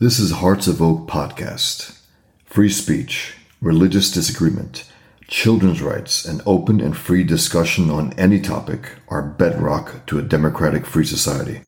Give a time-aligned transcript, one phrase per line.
[0.00, 2.00] This is Hearts of Oak Podcast.
[2.46, 4.90] Free speech, religious disagreement,
[5.28, 10.84] children's rights, and open and free discussion on any topic are bedrock to a democratic
[10.84, 11.60] free society,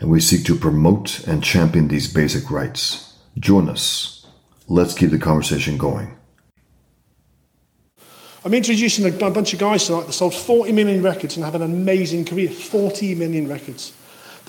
[0.00, 3.14] and we seek to promote and champion these basic rights.
[3.38, 4.26] Join us.
[4.66, 6.18] Let's keep the conversation going.
[8.44, 11.62] I'm introducing a bunch of guys tonight that sold 40 million records and have an
[11.62, 12.50] amazing career.
[12.50, 13.92] 40 million records.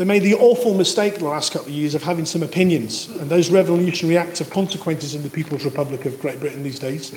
[0.01, 3.07] They made the awful mistake in the last couple of years of having some opinions,
[3.07, 7.13] and those revolutionary acts have consequences in the People's Republic of Great Britain these days.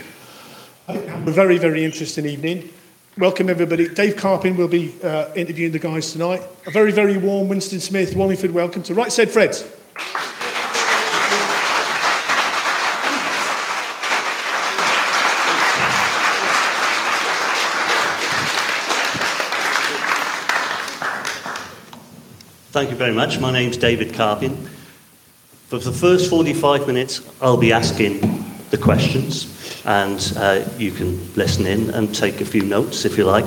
[0.89, 0.99] A
[1.31, 2.69] very, very interesting evening.
[3.17, 3.89] Welcome, everybody.
[3.89, 6.43] Dave Carpin will be uh, interviewing the guys tonight.
[6.67, 9.57] A very, very warm Winston Smith, Wallingford welcome to Right Said Fred.
[22.75, 23.39] Thank you very much.
[23.39, 24.57] My name's David Carpin.
[25.69, 28.19] For the first 45 minutes, I'll be asking
[28.71, 33.27] the questions, and uh, you can listen in and take a few notes if you
[33.27, 33.47] like.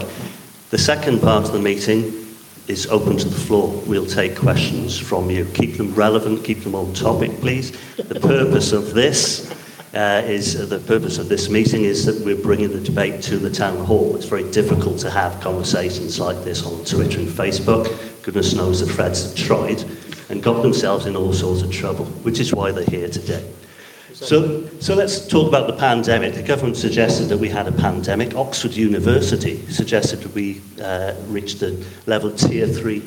[0.70, 2.26] The second part of the meeting
[2.70, 3.84] is open to the floor.
[3.86, 5.44] We'll take questions from you.
[5.44, 7.72] Keep them relevant, keep them on topic, please.
[7.98, 9.52] The purpose of this
[9.94, 13.38] uh, is uh, the purpose of this meeting is that we're bringing the debate to
[13.38, 14.16] the town hall.
[14.16, 18.07] It's very difficult to have conversations like this on Twitter and Facebook.
[18.28, 19.86] Goodness knows the Freds have tried
[20.30, 23.50] and got themselves in all sorts of trouble, which is why they're here today.
[24.14, 26.34] So, so let's talk about the pandemic.
[26.34, 28.36] The government suggested that we had a pandemic.
[28.36, 33.02] Oxford University suggested that we uh, reached the level tier three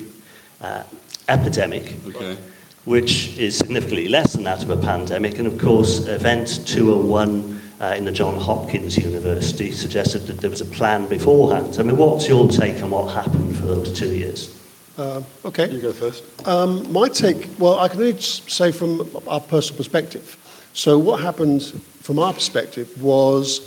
[0.62, 0.84] uh,
[1.28, 2.38] epidemic, Okay.
[2.86, 5.36] which is significantly less than that of a pandemic.
[5.36, 10.62] And of course, Event 201 uh, in the John Hopkins University suggested that there was
[10.62, 11.76] a plan beforehand.
[11.78, 14.56] I mean, what's your take on what happened for those two years?
[15.00, 15.70] Uh, okay.
[15.70, 16.22] You go first.
[16.46, 20.36] Um, my take, well, I can only say from our personal perspective.
[20.74, 21.62] So, what happened
[22.02, 23.66] from our perspective was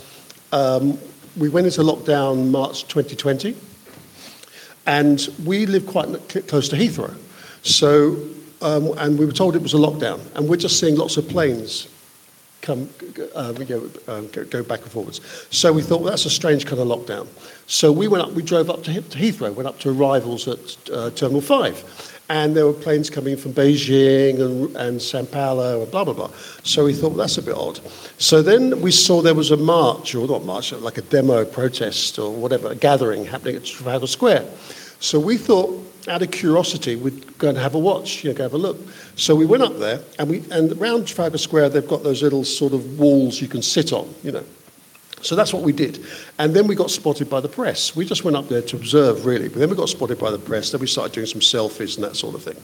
[0.52, 0.96] um,
[1.36, 3.56] we went into lockdown March 2020,
[4.86, 6.06] and we live quite
[6.46, 7.16] close to Heathrow.
[7.62, 8.16] So,
[8.62, 11.28] um, and we were told it was a lockdown, and we're just seeing lots of
[11.28, 11.88] planes
[12.64, 12.88] come,
[13.34, 15.20] uh, go, um, go, go back and forwards.
[15.50, 17.28] So we thought, well, that's a strange kind of lockdown.
[17.66, 20.90] So we went up, we drove up to, to Heathrow, went up to arrivals at
[20.90, 22.22] uh, Terminal 5.
[22.30, 26.30] And there were planes coming from Beijing and, and Sao Paulo and blah, blah, blah.
[26.62, 27.80] So we thought, well, that's a bit odd.
[28.16, 32.18] So then we saw there was a march, or not march, like a demo protest
[32.18, 34.48] or whatever, a gathering happening at Trafalgar Square.
[35.04, 35.68] So we thought,
[36.08, 38.78] out of curiosity, we'd go and have a watch, you know, go have a look.
[39.16, 42.42] So we went up there, and we and around Trafalgar Square, they've got those little
[42.42, 44.44] sort of walls you can sit on, you know.
[45.20, 46.02] So that's what we did.
[46.38, 47.94] And then we got spotted by the press.
[47.94, 49.48] We just went up there to observe, really.
[49.48, 50.70] But then we got spotted by the press.
[50.70, 52.56] Then we started doing some selfies and that sort of thing.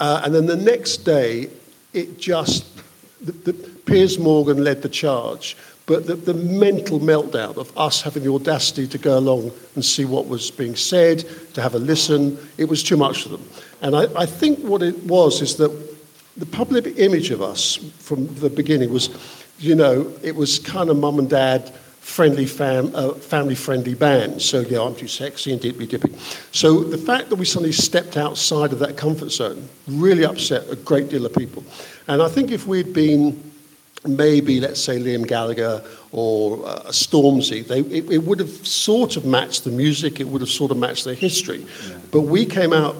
[0.00, 1.50] Uh, and then the next day,
[1.92, 2.66] it just,
[3.20, 5.56] the, the, Piers Morgan led the charge.
[5.86, 10.04] But the, the mental meltdown of us having the audacity to go along and see
[10.04, 11.24] what was being said,
[11.54, 13.48] to have a listen, it was too much for them.
[13.82, 15.70] And I, I think what it was is that
[16.36, 19.10] the public image of us from the beginning was,
[19.58, 24.40] you know, it was kind of mum and dad friendly fam, uh, family friendly band.
[24.40, 26.12] So yeah, I'm too sexy and deeply dippy.
[26.52, 30.76] So the fact that we suddenly stepped outside of that comfort zone really upset a
[30.76, 31.64] great deal of people.
[32.06, 33.45] And I think if we'd been
[34.06, 39.24] maybe let's say Liam Gallagher or uh, Stormzy, they, it, it would have sort of
[39.24, 41.66] matched the music, it would have sort of matched their history.
[42.10, 42.96] But we came out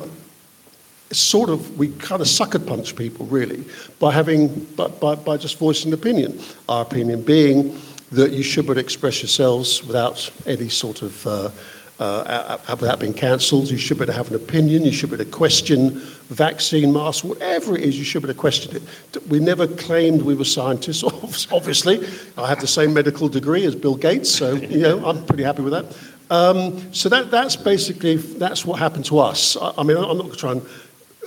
[1.13, 3.65] sort of we kind of sucker punch people really
[4.01, 7.81] by having by, by, by just voicing an opinion our opinion being
[8.11, 11.51] that you should to express yourselves without any sort of uh,
[11.99, 13.71] uh, uh, without being cancelled.
[13.71, 14.85] You should be able to have an opinion.
[14.85, 18.35] You should be able to question vaccine masks whatever it is you should be able
[18.35, 19.29] to question it.
[19.29, 21.05] We never claimed we were scientists
[21.53, 22.07] obviously.
[22.37, 25.63] I have the same medical degree as bill gates so you know i'm pretty happy
[25.63, 25.97] with that.
[26.29, 29.57] Um, so that, that's basically that's what happened to us.
[29.57, 30.67] I, I mean i'm not going to try and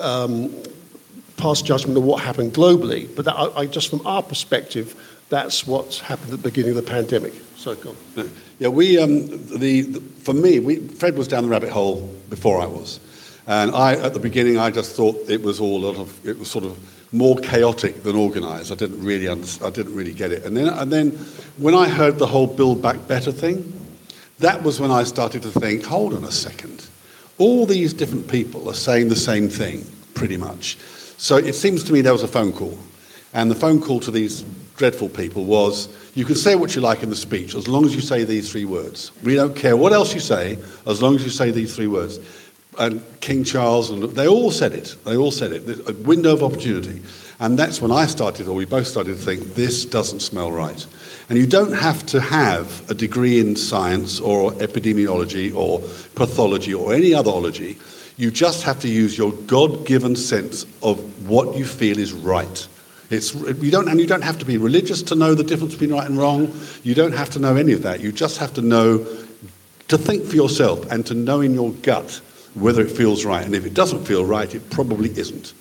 [0.01, 0.63] um,
[1.37, 4.95] pass judgment on what happened globally, but that, I, I, just from our perspective,
[5.29, 7.33] that's what happened at the beginning of the pandemic.
[7.55, 8.31] So, go on.
[8.59, 9.27] Yeah, we, um,
[9.57, 12.99] the, the, for me, we, Fred was down the rabbit hole before I was.
[13.47, 16.37] And I, at the beginning, I just thought it was all a lot of, it
[16.37, 16.77] was sort of
[17.13, 18.71] more chaotic than organised.
[18.71, 20.43] I didn't really, under, I didn't really get it.
[20.43, 21.11] And then, and then
[21.57, 23.73] when I heard the whole Build Back Better thing,
[24.39, 26.85] that was when I started to think, hold on a second.
[27.37, 30.77] All these different people are saying the same thing, pretty much.
[31.17, 32.77] So it seems to me there was a phone call.
[33.33, 34.41] And the phone call to these
[34.75, 37.95] dreadful people was you can say what you like in the speech as long as
[37.95, 39.11] you say these three words.
[39.23, 40.57] We don't care what else you say
[40.87, 42.19] as long as you say these three words.
[42.77, 44.95] And King Charles, and they all said it.
[45.03, 45.89] They all said it.
[45.89, 47.01] A window of opportunity.
[47.39, 50.85] And that's when I started, or we both started to think, this doesn't smell right.
[51.29, 55.79] And you don't have to have a degree in science or epidemiology or
[56.15, 57.77] pathology or any other ology.
[58.17, 62.67] You just have to use your God given sense of what you feel is right.
[63.09, 65.93] It's, you don't, and you don't have to be religious to know the difference between
[65.93, 66.53] right and wrong.
[66.83, 68.01] You don't have to know any of that.
[68.01, 68.99] You just have to know,
[69.87, 72.21] to think for yourself and to know in your gut
[72.53, 73.45] whether it feels right.
[73.45, 75.53] And if it doesn't feel right, it probably isn't.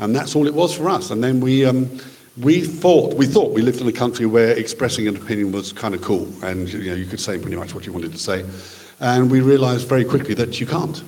[0.00, 1.10] And that's all it was for us.
[1.10, 2.00] And then we, um,
[2.40, 5.94] we thought we thought we lived in a country where expressing an opinion was kind
[5.94, 8.44] of cool, and you know you could say pretty much what you wanted to say.
[9.00, 11.02] And we realised very quickly that you can't.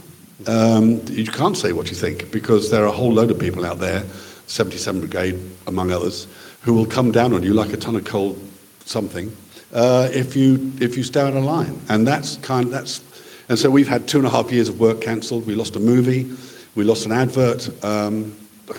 [0.47, 3.65] Um, you can't say what you think because there are a whole load of people
[3.65, 4.05] out there,
[4.51, 6.27] 77 Brigade among others,
[6.63, 8.39] who will come down on you like a ton of cold
[8.85, 9.35] something
[9.73, 11.81] uh, if you if you stay out of line.
[11.89, 13.01] And that's kind that's
[13.49, 15.47] and so we've had two and a half years of work cancelled.
[15.47, 16.31] We lost a movie,
[16.75, 17.69] we lost an advert.
[17.85, 18.37] Um,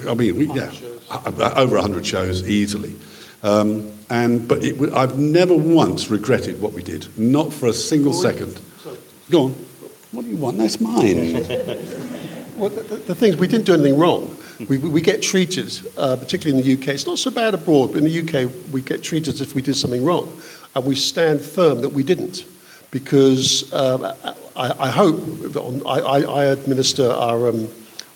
[0.08, 0.72] I mean, we, yeah,
[1.26, 2.96] over 100 shows easily.
[3.44, 8.14] Um, and, but it, I've never once regretted what we did, not for a single
[8.14, 8.60] second.
[9.30, 9.52] Go on.
[10.12, 10.58] What do you want?
[10.58, 11.34] That's mine.
[12.58, 14.38] well, the, the thing is, we didn't do anything wrong.
[14.68, 18.04] We, we get treated, uh, particularly in the UK, it's not so bad abroad, but
[18.04, 20.42] in the UK, we get treated as if we did something wrong.
[20.76, 22.46] And we stand firm that we didn't.
[22.92, 25.22] Because uh, I, I, hope,
[25.86, 27.70] I, I, administer our um,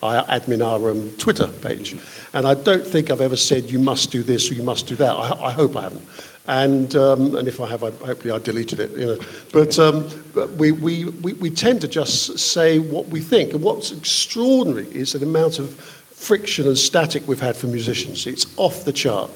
[0.04, 1.98] I admin our um, Twitter page.
[2.34, 4.96] And I don't think I've ever said you must do this or you must do
[4.98, 5.12] that.
[5.12, 6.08] I, I hope I haven't.
[6.48, 8.92] And, um, and if I have, I, hopefully I deleted it.
[8.92, 9.20] You know.
[9.52, 13.54] But, um, but we, we, we, we tend to just say what we think.
[13.54, 15.95] And what's extraordinary is the amount of
[16.26, 18.26] friction and static we've had from musicians.
[18.26, 19.30] It's off the chart.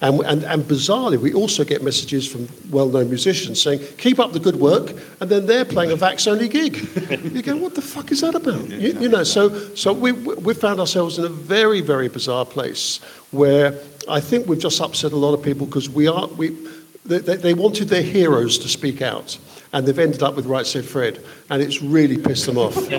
[0.00, 4.32] And, and, and bizarrely, we also get messages from well known musicians saying, keep up
[4.32, 6.76] the good work, and then they're playing a Vax only gig.
[7.32, 8.68] you go, what the fuck is that about?
[8.68, 12.98] You, you, know, so, so we, we found ourselves in a very, very bizarre place
[13.30, 16.54] where I think we've just upset a lot of people because we are, we,
[17.06, 19.38] they, they wanted their heroes to speak out,
[19.72, 22.76] and they've ended up with Right Said Fred, and it's really pissed them off.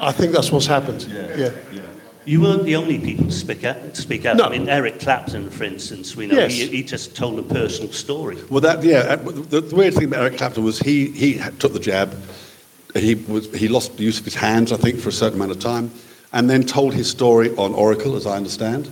[0.00, 1.02] I think that's what's happened.
[1.04, 1.36] yeah.
[1.36, 1.50] yeah.
[1.72, 1.80] yeah.
[2.26, 3.96] You weren't the only people to speak out.
[3.96, 4.36] speak out.
[4.36, 4.44] No.
[4.44, 6.52] I mean, Eric Clapton, for instance, we know yes.
[6.52, 8.38] he, he, just told a personal story.
[8.48, 9.16] Well, that yeah.
[9.16, 12.16] The, the weird thing about Eric Clapton was he he took the jab.
[12.94, 15.52] He was he lost the use of his hands, I think, for a certain amount
[15.52, 15.90] of time,
[16.32, 18.90] and then told his story on Oracle, as I understand.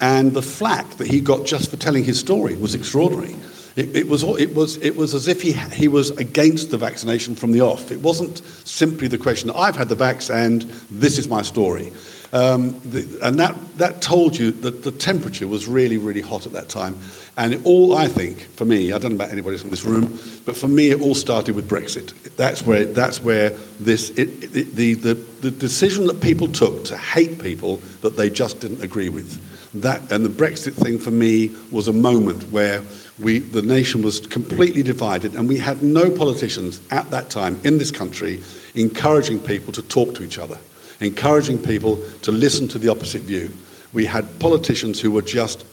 [0.00, 3.36] And the flack that he got just for telling his story was extraordinary.
[3.76, 7.34] It, it, was, it, was, it was as if he, he was against the vaccination
[7.34, 7.90] from the off.
[7.90, 11.92] It wasn't simply the question, I've had the vax and this is my story.
[12.34, 16.52] Um, the, and that, that told you that the temperature was really, really hot at
[16.52, 16.98] that time.
[17.36, 20.18] And it all, I think, for me, I don't know about anybody in this room,
[20.44, 22.12] but for me, it all started with Brexit.
[22.34, 26.98] That's where, that's where this, it, it, the, the, the decision that people took to
[26.98, 29.40] hate people that they just didn't agree with.
[29.80, 32.82] That, and the Brexit thing for me was a moment where
[33.20, 37.78] we, the nation was completely divided, and we had no politicians at that time in
[37.78, 38.42] this country
[38.74, 40.58] encouraging people to talk to each other
[41.00, 43.52] encouraging people to listen to the opposite view.
[43.92, 45.64] We had politicians who were just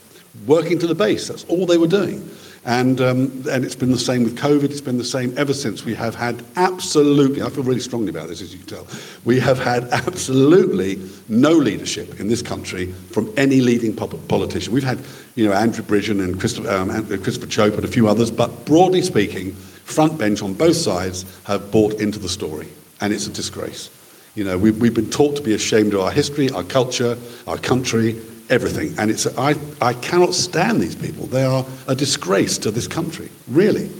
[0.45, 1.27] working to the base.
[1.27, 2.29] That's all they were doing.
[2.63, 4.65] And, um, and it's been the same with COVID.
[4.65, 5.83] It's been the same ever since.
[5.83, 8.87] We have had absolutely, I feel really strongly about this, as you can tell,
[9.25, 14.73] we have had absolutely no leadership in this country from any leading politician.
[14.73, 14.99] We've had,
[15.33, 19.01] you know, Andrew Bridgen and Christopher, um, Christopher Chope and a few others, but broadly
[19.01, 22.67] speaking, front bench on both sides have bought into the story,
[23.01, 23.89] and it's a disgrace.
[24.35, 27.57] You know, we've, we've been taught to be ashamed of our history, our culture, our
[27.57, 28.97] country, everything.
[28.97, 31.25] And it's, I, I cannot stand these people.
[31.25, 33.91] They are a disgrace to this country, really.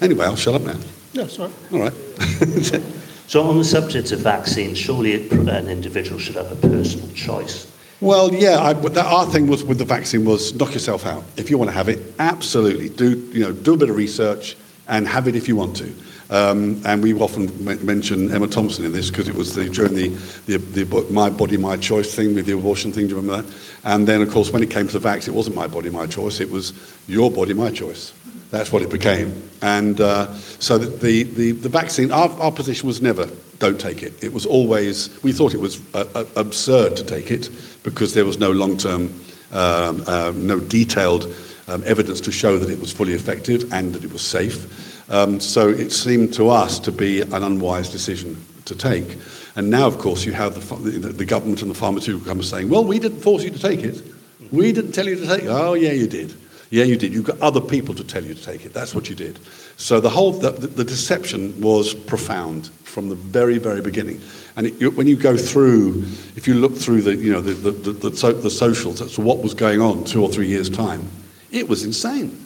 [0.00, 0.78] Anyway, I'll shut up now.
[1.12, 1.52] Yeah, sorry.
[1.72, 1.92] All right.
[3.26, 7.70] so, on the subject of vaccines, surely an individual should have a personal choice.
[8.00, 11.24] Well, yeah, I, that, our thing was with the vaccine was knock yourself out.
[11.36, 13.18] If you want to have it, absolutely do.
[13.32, 14.56] You know, do a bit of research
[14.86, 15.92] and have it if you want to.
[16.30, 17.50] Um, and we often
[17.84, 20.08] mention Emma Thompson in this because it was the, during the,
[20.46, 23.06] the, the, My Body, My Choice thing with the abortion thing.
[23.06, 23.56] Do you remember that?
[23.84, 26.06] And then, of course, when it came to the vax, it wasn't My Body, My
[26.06, 26.40] Choice.
[26.40, 26.74] It was
[27.06, 28.12] Your Body, My Choice.
[28.50, 29.42] That's what it became.
[29.62, 34.02] And uh, so the, the, the, the vaccine, our, our position was never don't take
[34.02, 34.22] it.
[34.22, 37.50] It was always, we thought it was uh, uh, absurd to take it
[37.82, 39.12] because there was no long term,
[39.52, 41.34] um, uh, no detailed
[41.66, 44.87] um, evidence to show that it was fully effective and that it was safe.
[45.08, 48.36] Um, so it seemed to us to be an unwise decision
[48.66, 49.16] to take.
[49.56, 52.98] And now, of course, you have the, government and the pharmaceutical companies saying, well, we
[52.98, 54.02] didn't force you to take it.
[54.52, 55.48] We didn't tell you to take it.
[55.48, 56.34] Oh, yeah, you did.
[56.70, 57.12] Yeah, you did.
[57.14, 58.74] You got other people to tell you to take it.
[58.74, 59.38] That's what you did.
[59.78, 64.20] So the whole deception was profound from the very very beginning.
[64.56, 66.04] And when you go through,
[66.36, 70.22] if you look through the you know the socials, that's what was going on two
[70.22, 71.08] or three years time.
[71.50, 72.44] It was insane.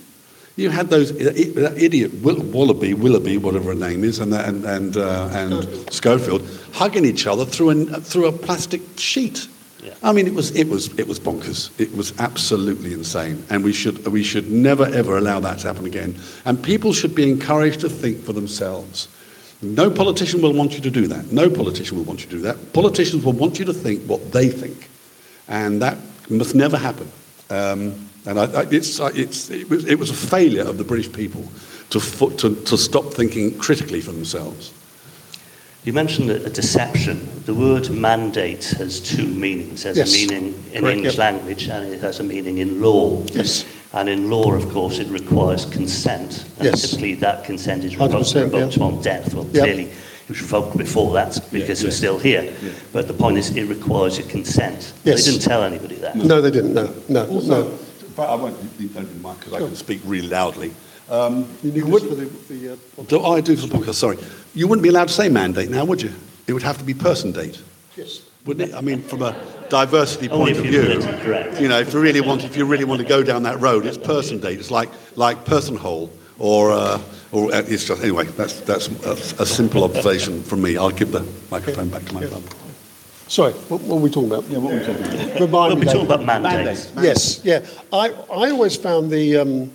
[0.56, 5.30] You had those that idiot Wallaby, Willoughby, whatever her name is, and and and, uh,
[5.32, 9.48] and Schofield hugging each other through a through a plastic sheet.
[9.82, 9.94] Yeah.
[10.02, 11.70] I mean, it was it was it was bonkers.
[11.80, 15.86] It was absolutely insane, and we should we should never ever allow that to happen
[15.86, 16.20] again.
[16.44, 19.08] And people should be encouraged to think for themselves.
[19.62, 21.32] No politician will want you to do that.
[21.32, 22.72] No politician will want you to do that.
[22.72, 24.88] Politicians will want you to think what they think,
[25.48, 25.96] and that
[26.28, 27.10] must never happen.
[27.48, 31.12] Um, and I, I, it's, it's, it, was, it was a failure of the British
[31.12, 31.44] people
[31.90, 34.72] to, to, to stop thinking critically for themselves.
[35.84, 37.42] You mentioned a, a deception.
[37.44, 39.84] The word mandate has two meanings.
[39.84, 40.14] It has Yes.
[40.14, 41.18] a meaning in Correct, English yep.
[41.18, 43.20] language and it has a meaning in law.
[43.32, 43.64] Yes.
[43.92, 46.44] And in law, of course, it requires consent.
[46.58, 46.82] And Yes.
[46.82, 48.84] typically that consent is revoked, 100%, revoked yeah.
[48.84, 49.34] on death.
[49.34, 49.64] Well, Yep.
[49.64, 52.54] clearly it was revoked before that because we're still here.
[52.92, 54.92] But the point is it requires your consent.
[55.02, 55.24] Yes.
[55.24, 56.14] They didn't tell anybody that.
[56.14, 56.74] No, they didn't.
[56.74, 57.78] No, no, Also, no.
[58.16, 60.72] But I won't need don't need mic because I can speak really loudly.
[61.10, 63.94] Um, You need this for the, the uh, do, I do for the podcast.
[63.94, 64.18] Sorry,
[64.54, 66.12] you wouldn't be allowed to say mandate now, would you?
[66.46, 67.60] It would have to be person date,
[67.96, 68.22] yes.
[68.46, 68.74] wouldn't it?
[68.74, 69.34] I mean, from a
[69.68, 71.60] diversity Only point of if you're view, correct.
[71.60, 73.86] you know, if you really want, if you really want to go down that road,
[73.86, 74.58] it's person date.
[74.58, 77.00] It's like like person hole, or uh,
[77.32, 78.24] or uh, it's just anyway.
[78.26, 80.76] That's that's a, a simple observation from me.
[80.76, 82.48] I'll give the microphone back to my brother.
[83.32, 84.46] Sorry, what, what were we talking about?
[84.50, 85.40] Yeah, what were we talking about?
[85.40, 85.74] Remind Well, me.
[85.76, 86.22] we're talking David.
[86.22, 86.92] about mandates.
[87.00, 87.64] Yes, yeah.
[87.90, 89.72] I, I always found the um,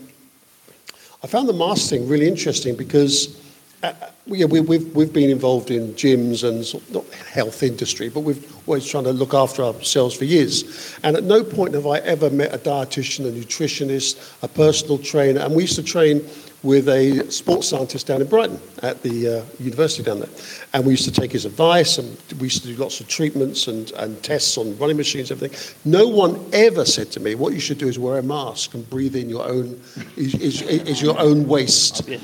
[1.24, 3.42] I found the mask thing really interesting because
[3.82, 3.94] uh,
[4.28, 8.20] yeah, we, we've we've been involved in gyms and sort of, not health industry, but
[8.20, 10.96] we've always trying to look after ourselves for years.
[11.02, 15.40] And at no point have I ever met a dietitian, a nutritionist, a personal trainer,
[15.40, 16.24] and we used to train
[16.68, 20.30] with a sports scientist down in Brighton at the uh, university down there.
[20.74, 23.68] And we used to take his advice and we used to do lots of treatments
[23.68, 25.58] and, and tests on running machines, everything.
[25.86, 28.88] No one ever said to me, what you should do is wear a mask and
[28.90, 29.82] breathe in your own,
[30.18, 32.10] is, is, is your own waste.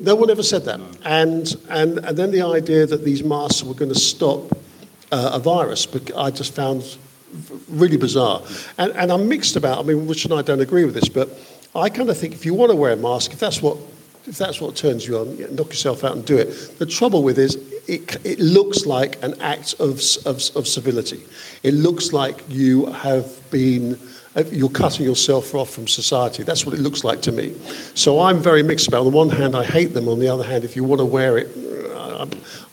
[0.00, 0.80] No one ever said that.
[1.04, 4.50] And, and, and then the idea that these masks were going to stop
[5.12, 6.96] uh, a virus, but I just found
[7.68, 8.42] really bizarre.
[8.78, 11.28] And, and I'm mixed about, I mean, Richard and I don't agree with this, but
[11.74, 13.76] I kind of think if you want to wear a mask, if that's what,
[14.26, 16.78] if that's what turns you on, yeah, knock yourself out and do it.
[16.78, 17.56] The trouble with it is
[17.88, 21.22] it, it looks like an act of, of, of civility.
[21.62, 23.98] It looks like you have been,
[24.52, 26.44] you're cutting yourself off from society.
[26.44, 27.54] That's what it looks like to me.
[27.94, 29.06] So I'm very mixed about it.
[29.06, 30.08] On the one hand, I hate them.
[30.08, 31.48] On the other hand, if you want to wear it,
[31.90, 32.26] uh,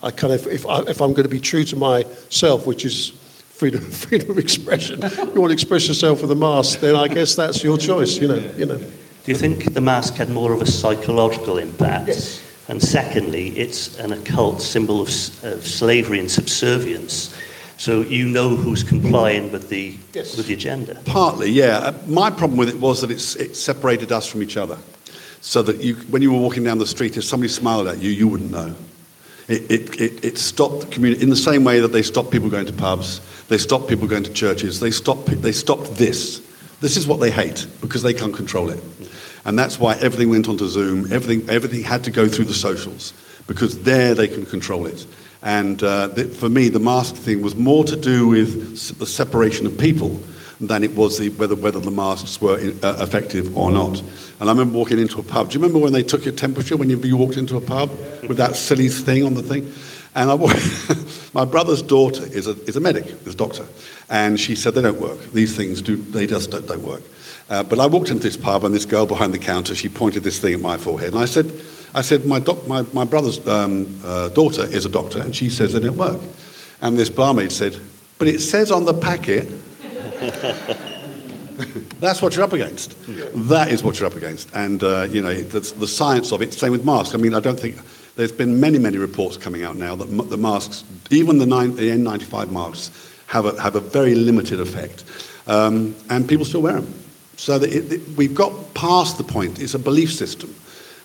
[0.03, 2.85] I, I kind of, if, I, if I'm going to be true to myself, which
[2.85, 3.13] is
[3.61, 7.35] freedom, freedom of expression, you want to express yourself with a mask, then I guess
[7.35, 8.43] that's your choice, you know.
[8.57, 8.77] You know.
[8.77, 12.07] Do you think the mask had more of a psychological impact?
[12.07, 12.41] Yes.
[12.69, 15.09] And secondly, it's an occult symbol of,
[15.43, 17.35] of slavery and subservience.
[17.77, 20.35] So you know who's complying with the, Yes.
[20.35, 20.99] with the agenda.
[21.05, 21.77] Partly, yeah.
[21.77, 24.79] Uh, My problem with it was that it's, it separated us from each other.
[25.41, 28.09] So that you, when you were walking down the street, if somebody smiled at you,
[28.09, 28.73] you wouldn't know.
[29.51, 32.67] It, it, it, stopped the community in the same way that they stopped people going
[32.67, 36.41] to pubs, they stopped people going to churches, they stopped, they stopped this.
[36.79, 38.81] This is what they hate because they can't control it.
[39.43, 43.13] And that's why everything went onto Zoom, everything, everything had to go through the socials
[43.45, 45.05] because there they can control it.
[45.41, 49.65] And uh, the, for me, the mask thing was more to do with the separation
[49.65, 50.21] of people
[50.61, 53.99] than it was the, whether, whether the masks were uh, effective or not.
[54.39, 55.49] And I remember walking into a pub.
[55.49, 57.89] Do you remember when they took your temperature when you, you walked into a pub
[58.27, 59.73] with that silly thing on the thing?
[60.13, 60.35] And I,
[61.33, 63.65] my brother's daughter is a, is a medic, is a doctor,
[64.09, 65.19] and she said they don't work.
[65.31, 67.01] These things do, they just don't, don't work.
[67.49, 70.23] Uh, but I walked into this pub, and this girl behind the counter, she pointed
[70.23, 71.51] this thing at my forehead, and I said,
[71.93, 75.49] I said, my, doc, my, my brother's um, uh, daughter is a doctor, and she
[75.49, 76.21] says they don't work.
[76.81, 77.77] And this barmaid said,
[78.17, 79.51] but it says on the packet
[81.99, 82.95] that's what you're up against.
[83.49, 84.49] That is what you're up against.
[84.53, 87.15] And, uh, you know, the, science of it, same with masks.
[87.15, 87.77] I mean, I don't think,
[88.15, 91.75] there's been many, many reports coming out now that m- the masks, even the, nine,
[91.75, 92.91] the N95 masks,
[93.27, 95.05] have a, have a very limited effect.
[95.47, 96.93] Um, and people still wear them.
[97.37, 99.59] So that it, it- we've got past the point.
[99.59, 100.53] It's a belief system.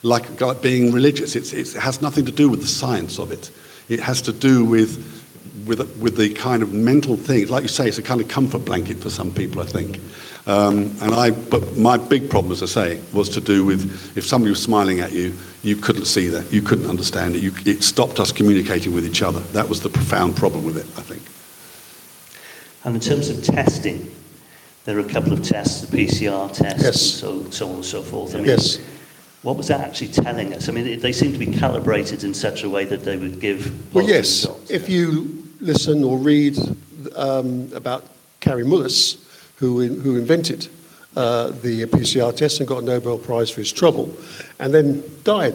[0.02, 3.50] Like, like being religious, it's, it has nothing to do with the science of it.
[3.88, 5.15] It has to do with,
[5.66, 7.48] with, with the kind of mental thing.
[7.48, 10.00] Like you say, it's a kind of comfort blanket for some people, I think.
[10.46, 14.24] Um, and I, but my big problem, as I say, was to do with if
[14.24, 17.42] somebody was smiling at you, you couldn't see that, you couldn't understand it.
[17.42, 19.40] You, it stopped us communicating with each other.
[19.52, 21.22] That was the profound problem with it, I think.
[22.84, 24.08] And in terms of testing,
[24.84, 27.00] there are a couple of tests, the PCR test, Yes.
[27.00, 28.34] so, so on and so forth.
[28.34, 28.78] I mean, Yes.
[29.42, 30.68] What was that actually telling us?
[30.68, 33.66] I mean, they seem to be calibrated in such a way that they would give
[33.94, 34.42] Well, positive yes.
[34.42, 34.70] results.
[34.72, 36.56] If you listen or read
[37.14, 38.04] um, about
[38.40, 39.18] Kary Mullis,
[39.56, 40.68] who, in, who invented
[41.16, 44.14] uh, the PCR test and got a Nobel Prize for his trouble,
[44.58, 45.54] and then died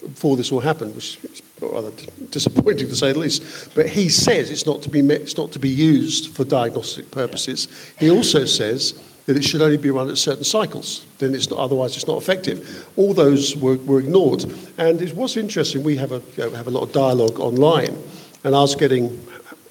[0.00, 1.90] before this all happened, which is rather
[2.30, 3.74] disappointing to say the least.
[3.74, 7.10] But he says it's not to be, me- it's not to be used for diagnostic
[7.10, 7.68] purposes.
[7.98, 11.04] He also says that it should only be run at certain cycles.
[11.18, 12.88] Then it's not, otherwise it's not effective.
[12.96, 14.44] All those were, were ignored.
[14.78, 15.82] And it was interesting.
[15.82, 18.02] We have a, you know, have a lot of dialogue online,
[18.48, 19.10] and I was getting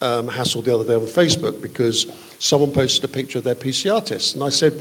[0.02, 2.06] um, hassled the other day on Facebook because
[2.38, 4.80] someone posted a picture of their PCR test, and I said,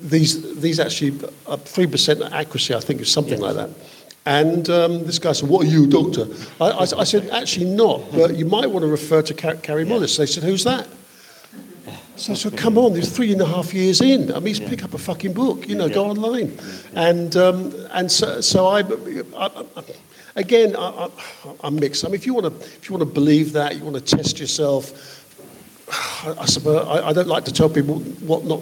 [0.00, 1.10] these, these actually
[1.46, 3.70] are 3% accuracy, I think, is something like that.
[4.26, 6.26] And um, this guy said, What are you, doctor?
[6.60, 9.84] I, I, I said, Actually, not, but you might want to refer to Car- Kary
[9.84, 10.18] Mullis.
[10.18, 10.88] They said, Who's that?
[12.16, 14.32] So I said, Come on, there's three and a half years in.
[14.32, 16.58] I mean, he's pick up a fucking book, you know, go online.
[16.94, 19.82] And, um, and so, so I, I, I
[20.36, 21.10] again, I,
[21.62, 22.04] I'm mixed.
[22.04, 24.16] I mean, if you, want to, if you want to believe that, you want to
[24.16, 25.18] test yourself,
[26.24, 28.60] I, I suppose I, I don't like to tell people what not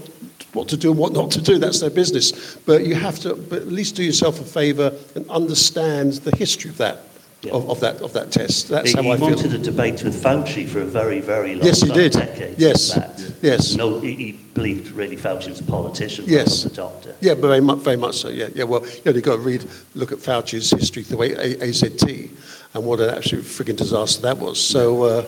[0.53, 1.59] what to do and what not to do.
[1.59, 2.57] That's their business.
[2.57, 6.71] But you have to, but at least do yourself a favour and understand the history
[6.71, 7.10] of that
[7.43, 7.53] Yeah.
[7.53, 8.69] of, of that of that test.
[8.69, 9.29] That's He, how I feel.
[9.29, 12.13] He wanted a debate with Fauci for a very, very long time Yes, he did.
[12.13, 12.59] decades.
[12.61, 12.99] Yes.
[13.41, 13.75] Yes.
[13.77, 16.65] No, he, he believed really Fauci was a politician Yes.
[16.65, 17.15] than a doctor.
[17.21, 18.29] Yeah, but very much, very much so.
[18.29, 18.65] Yeah, yeah.
[18.65, 22.31] Well, you know, you've got to read, look at Fauci's history through A- A- AZT,
[22.75, 24.61] and what an absolute frigging disaster that was.
[24.63, 25.25] So, uh,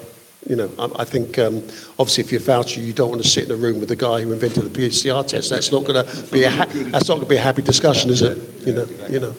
[0.46, 1.62] you know, I, I think um,
[1.98, 4.20] obviously if you're Fauci, you don't want to sit in a room with the guy
[4.20, 5.48] who invented the PCR test.
[5.48, 8.10] That's not going to be a ha- that's not going to be a happy discussion,
[8.10, 8.36] is it?
[8.66, 9.34] You know, you know.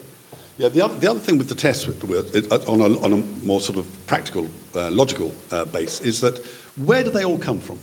[0.56, 3.16] Yeah, the other, the other thing with the tests with- with- on, a, on a
[3.44, 6.38] more sort of practical, uh, logical uh, base is that
[6.76, 7.78] where do they all come from?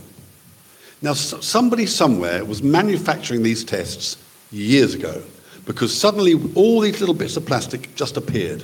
[1.01, 4.15] Now, s- somebody somewhere was manufacturing these tests
[4.51, 5.21] years ago
[5.65, 8.63] because suddenly all these little bits of plastic just appeared.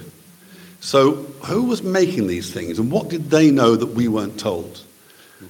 [0.79, 4.81] So, who was making these things and what did they know that we weren't told?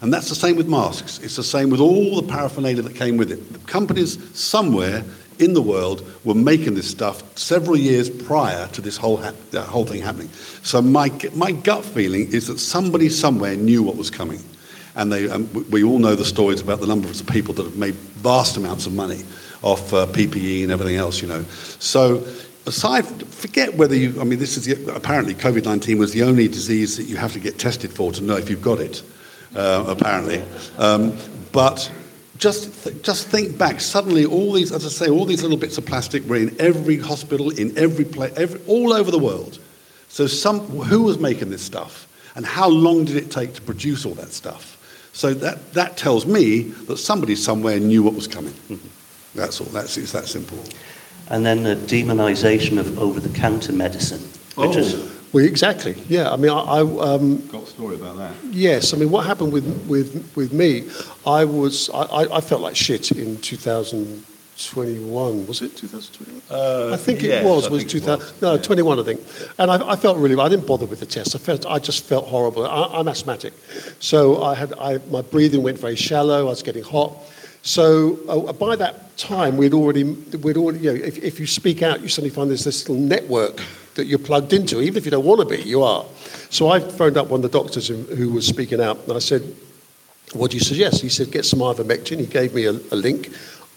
[0.01, 1.19] And that's the same with masks.
[1.19, 3.53] It's the same with all the paraphernalia that came with it.
[3.53, 5.03] The companies somewhere
[5.39, 9.31] in the world were making this stuff several years prior to this whole, uh,
[9.63, 10.29] whole thing happening.
[10.63, 14.43] So my, my gut feeling is that somebody somewhere knew what was coming.
[14.95, 17.77] And they, we- we all know the stories about the number of people that have
[17.77, 19.23] made vast amounts of money
[19.61, 21.43] off uh, PPE and everything else, you know.
[21.79, 22.25] So
[22.65, 26.97] aside, forget whether you, I mean, this is the, apparently COVID-19 was the only disease
[26.97, 29.03] that you have to get tested for to know if you've got it,
[29.55, 30.43] uh, apparently.
[30.77, 31.17] Um,
[31.51, 31.91] but
[32.37, 33.79] just, th- just think back.
[33.79, 36.97] Suddenly, all these, as I say, all these little bits of plastic were in every
[36.97, 39.59] hospital, in every place, every, all over the world.
[40.09, 44.05] So, some, who was making this stuff, and how long did it take to produce
[44.05, 44.73] all that stuff?
[45.13, 48.53] So that, that tells me that somebody somewhere knew what was coming.
[48.69, 48.87] Mm-hmm.
[49.33, 49.65] That's all.
[49.67, 50.63] That's it's that simple.
[51.29, 54.21] And then the demonisation of over-the-counter medicine,
[54.55, 54.79] which Oh.
[54.79, 55.95] is Well, exactly.
[56.07, 56.31] Yeah.
[56.31, 58.33] I mean, I, I um, Got a story about that.
[58.51, 60.87] Yes, I mean, what happened with with with me?
[61.25, 65.47] I was I, I- felt like shit in 2021.
[65.47, 66.41] Was it 2021?
[66.49, 67.67] Uh, I think yes, it was.
[67.67, 68.41] I Was 2000?
[68.41, 68.61] No, yeah.
[68.61, 69.21] 21, I think.
[69.57, 70.39] And I, I felt really.
[70.41, 71.35] I didn't bother with the test.
[71.35, 72.65] I felt I just felt horrible.
[72.65, 73.53] I, I'm asthmatic,
[73.99, 76.39] so I had I, my breathing went very shallow.
[76.39, 77.11] I was getting hot.
[77.63, 80.79] So uh, by that time, we'd already we'd already.
[80.79, 83.59] You know, if, if you speak out, you suddenly find there's this little network
[83.97, 84.81] that you're plugged into.
[84.81, 86.05] Even if you don't want to be, you are.
[86.49, 89.19] So I phoned up one of the doctors who, who was speaking out, and I
[89.19, 89.43] said,
[90.33, 91.01] what do you suggest?
[91.01, 92.19] He said, get some ivermectin.
[92.19, 93.29] He gave me a, a link.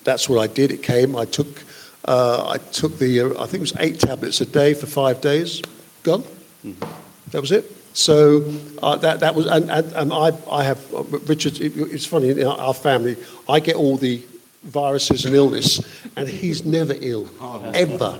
[0.04, 0.70] That's what I did.
[0.70, 1.16] It came.
[1.16, 1.62] I took,
[2.06, 5.20] uh, I took the, uh, I think it was eight tablets a day for five
[5.20, 5.62] days.
[6.02, 6.24] Gone.
[7.32, 7.70] That was it.
[7.92, 8.44] So
[8.82, 12.30] uh, that, that was, and, and, and I, I have, uh, Richard, it, it's funny,
[12.30, 13.16] in our family,
[13.48, 14.22] I get all the
[14.62, 15.80] viruses and illness,
[16.16, 17.28] and he's never ill,
[17.74, 18.18] ever.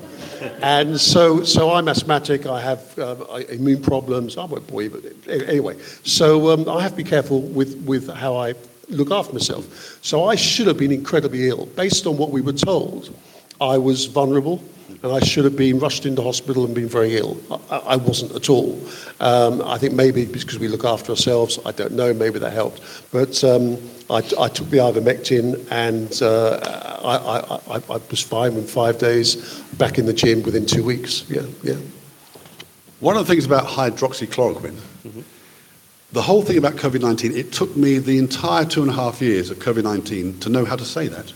[0.62, 3.16] And so, so I'm asthmatic, I have uh,
[3.48, 5.78] immune problems, I won't bore you, but anyway.
[6.04, 8.54] So um, I have to be careful with, with how I
[8.88, 9.98] look after myself.
[10.02, 11.66] So I should have been incredibly ill.
[11.66, 13.14] Based on what we were told,
[13.60, 14.62] I was vulnerable
[15.02, 17.38] and I should have been rushed into hospital and been very ill.
[17.70, 18.78] I, I wasn't at all.
[19.20, 22.82] Um, I think maybe because we look after ourselves, I don't know, maybe that helped.
[23.10, 23.78] But um,
[24.10, 26.58] I, I took the ivermectin and uh,
[27.02, 30.84] I, I, I, I was fine in five days, back in the gym within two
[30.84, 31.24] weeks.
[31.30, 31.76] Yeah, yeah.
[33.00, 34.78] One of the things about hydroxychloroquine,
[36.12, 39.22] the whole thing about COVID 19, it took me the entire two and a half
[39.22, 41.30] years of COVID 19 to know how to say that.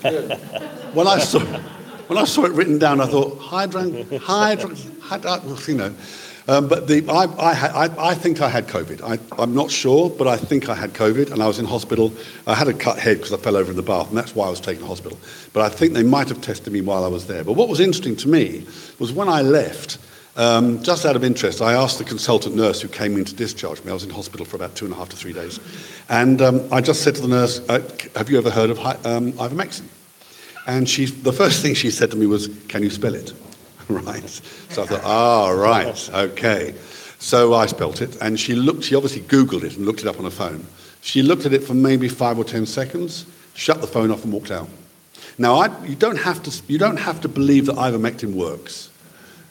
[0.94, 1.40] when, I saw,
[2.08, 5.94] when I saw it written down, I thought, hydran, hydra, hydra, you know.
[6.48, 9.02] Um, but the, I, I, I, I think I had COVID.
[9.02, 12.10] I, I'm not sure, but I think I had COVID, and I was in hospital.
[12.46, 14.46] I had a cut head because I fell over in the bath, and that's why
[14.46, 15.18] I was taken to hospital.
[15.52, 17.44] But I think they might have tested me while I was there.
[17.44, 18.64] But what was interesting to me
[18.98, 19.98] was when I left,
[20.36, 23.84] um, just out of interest, I asked the consultant nurse who came in to discharge
[23.84, 23.90] me.
[23.90, 25.60] I was in hospital for about two and a half to three days.
[26.08, 29.32] And um, I just said to the nurse, uh, Have you ever heard of um,
[29.32, 29.84] ivermectin?
[30.68, 33.32] And she, the first thing she said to me was, Can you spell it?
[33.88, 34.28] right.
[34.68, 36.74] So I thought, Ah, right, okay.
[37.18, 40.18] So I spelt it, and she looked, she obviously Googled it and looked it up
[40.18, 40.64] on her phone.
[41.00, 44.32] She looked at it for maybe five or ten seconds, shut the phone off, and
[44.32, 44.68] walked out.
[45.38, 48.90] Now, I, you, don't have to, you don't have to believe that ivermectin works.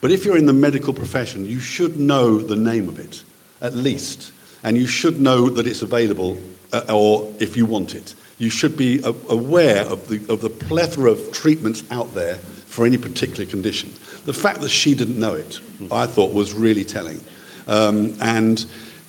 [0.00, 3.24] But if you're in the medical profession, you should know the name of it,
[3.60, 4.32] at least.
[4.62, 6.38] And you should know that it's available,
[6.72, 8.14] uh, or if you want it.
[8.38, 12.96] You should be aware of the, of the plethora of treatments out there for any
[12.96, 13.90] particular condition.
[14.24, 17.20] The fact that she didn't know it, I thought, was really telling.
[17.66, 18.64] Um, and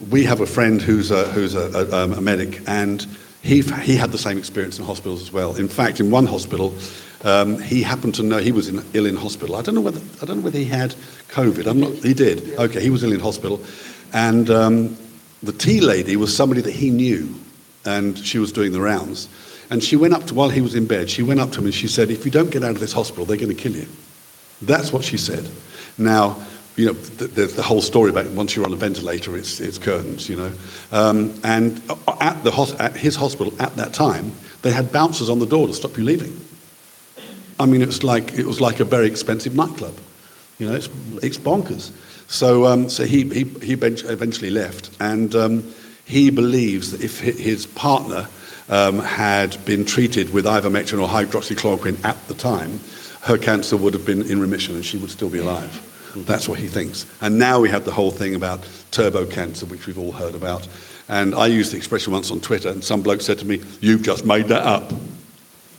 [0.09, 3.05] we have a friend who's a, who's a, a, um, a medic, and
[3.41, 5.55] he, he had the same experience in hospitals as well.
[5.55, 6.73] In fact, in one hospital,
[7.23, 9.55] um, he happened to know he was in, ill in hospital.
[9.55, 10.95] I don't know whether I don't know whether he had
[11.29, 11.67] COVID.
[11.67, 11.91] I'm not.
[11.95, 12.57] He did.
[12.57, 13.61] Okay, he was ill in hospital,
[14.13, 14.97] and um,
[15.43, 17.35] the tea lady was somebody that he knew,
[17.89, 19.27] and she was doing the rounds.
[19.71, 21.09] And she went up to while he was in bed.
[21.09, 22.93] She went up to him and she said, "If you don't get out of this
[22.93, 23.87] hospital, they're going to kill you."
[24.61, 25.49] That's what she said.
[25.97, 26.37] Now,
[26.75, 29.77] you know, th- there's the whole story about once you're on a ventilator, it's, it's
[29.77, 30.51] curtains, you know.
[30.91, 31.81] Um, and
[32.21, 35.73] at, the at his hospital at that time, they had bouncers on the door to
[35.73, 36.39] stop you leaving.
[37.59, 39.97] I mean, it was like, it was like a very expensive nightclub.
[40.57, 40.89] You know, it's,
[41.21, 41.91] it's bonkers.
[42.27, 45.73] So, um, so he, he, he eventually left, and um,
[46.09, 48.27] he believes that if his partner
[48.67, 52.79] um, had been treated with ivermectin or hydroxychloroquine at the time,
[53.21, 55.85] her cancer would have been in remission and she would still be alive.
[56.15, 57.05] That's what he thinks.
[57.21, 60.67] And now we have the whole thing about turbo cancer, which we've all heard about.
[61.09, 64.01] And I used the expression once on Twitter, and some bloke said to me, You've
[64.01, 64.91] just made that up.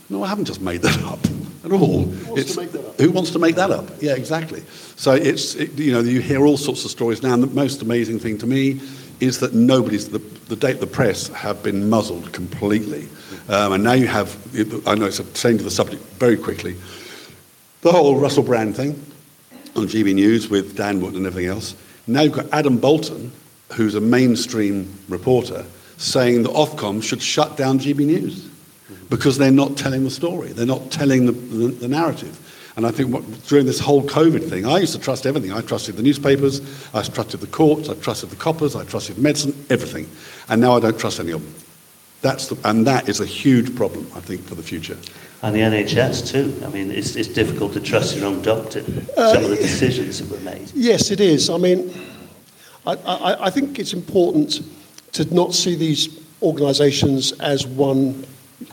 [0.09, 1.19] No, I haven't just made that up
[1.65, 2.05] at all.
[2.05, 3.01] Who wants to make that up?
[3.01, 3.91] Who wants to make that up?
[4.01, 4.63] Yeah, exactly.
[4.95, 7.83] So it's, it, you know, you hear all sorts of stories now, and the most
[7.83, 8.81] amazing thing to me
[9.21, 13.09] is that nobody's, the, the date the press have been muzzled completely.
[13.49, 14.37] Um, and now you have,
[14.87, 16.77] I know it's a change of the subject very quickly,
[17.83, 18.91] the whole Russell Brand thing
[19.77, 21.75] on GB News with Dan Wootton and everything else.
[22.07, 23.33] Now you've got Adam Boulton,
[23.73, 25.65] who's a mainstream reporter,
[25.97, 28.49] saying that Ofcom should shut down GB News
[29.09, 30.53] because they're not telling the story.
[30.53, 32.39] They're not telling the, the, the narrative.
[32.81, 35.53] And I think what, during this whole COVID thing, I used to trust everything.
[35.53, 36.63] I trusted the newspapers,
[36.95, 40.09] I trusted the courts, I trusted the coppers, I trusted medicine, everything.
[40.49, 41.55] And now I don't trust any of them.
[42.23, 44.97] That's the, and that is a huge problem, I think, for the future.
[45.43, 46.59] And the NHS too.
[46.65, 48.83] I mean, it's, it's difficult to trust your own doctor.
[48.83, 50.73] Some of the decisions that were made.
[50.75, 51.51] Yes, it is.
[51.51, 51.93] I mean,
[52.87, 54.63] I, I, I think it's important
[55.13, 58.25] to not see these organisations as one,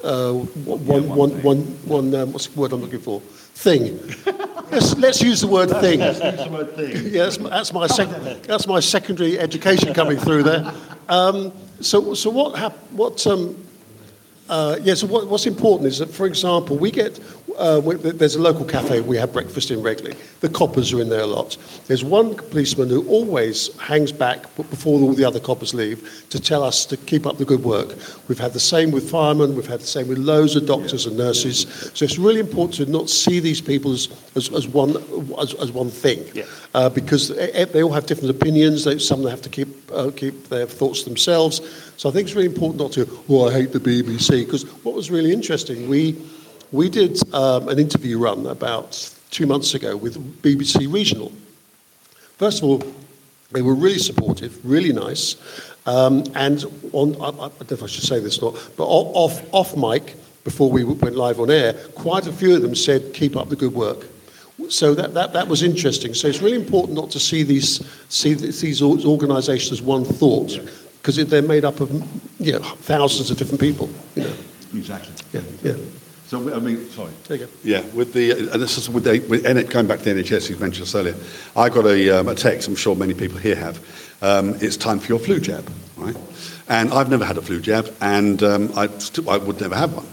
[0.02, 3.22] uh, one, one, one, one um, what's the word I'm looking for?
[3.58, 4.00] Thing.
[4.72, 6.00] let's, let's use the word thing.
[6.00, 10.72] Yeah, that's, my- that's, my sec- that's my secondary education coming through there.
[11.10, 13.58] Um, so, so what, hap- what um,
[14.48, 17.20] uh, yeah, so what, what's important is that, for example, we get,
[17.58, 20.18] uh, we, there's a local cafe we have breakfast in regularly.
[20.42, 21.58] The coppers are in there a lot.
[21.88, 26.64] There's one policeman who always hangs back before all the other coppers leave to tell
[26.64, 27.96] us to keep up the good work.
[28.28, 31.18] We've had the same with firemen, we've had the same with loads of doctors and
[31.18, 31.92] nurses.
[31.94, 34.96] So it's really important to not see these people as, as, as, one,
[35.40, 36.26] as, as one thing.
[36.34, 36.44] Yeah.
[36.74, 38.84] Uh, because they, they all have different opinions.
[38.84, 41.62] They, some have to keep, uh, keep their thoughts themselves.
[41.98, 44.46] So I think it's really important not to, oh, I hate the BBC.
[44.46, 46.16] Because what was really interesting, we,
[46.72, 51.32] we did um, an interview run about two months ago with BBC Regional.
[52.38, 52.84] First of all,
[53.52, 55.36] they were really supportive, really nice.
[55.86, 58.86] Um, and on, I, I don't know if I should say this or not, but
[58.86, 63.14] off, off mic, before we went live on air, quite a few of them said,
[63.14, 64.06] keep up the good work.
[64.70, 66.14] So that, that, that was interesting.
[66.14, 70.60] So it's really important not to see these, see these organisations as one thought,
[71.02, 71.92] because they're made up of
[72.40, 73.90] you know, thousands of different people.
[74.16, 74.34] You know.
[74.74, 75.14] Exactly.
[75.34, 75.76] Yeah, yeah.
[76.28, 77.12] So, I mean, sorry.
[77.28, 77.52] There you go.
[77.64, 80.50] Yeah, with the, and this is with, the, with N- going back to the NHS,
[80.50, 81.16] you mentioned this earlier,
[81.56, 83.78] I got a, um, a text, I'm sure many people here have,
[84.22, 86.18] um, it's time for your flu jab, right?
[86.68, 89.94] And I've never had a flu jab, and um, I, st- I would never have
[89.94, 90.06] one.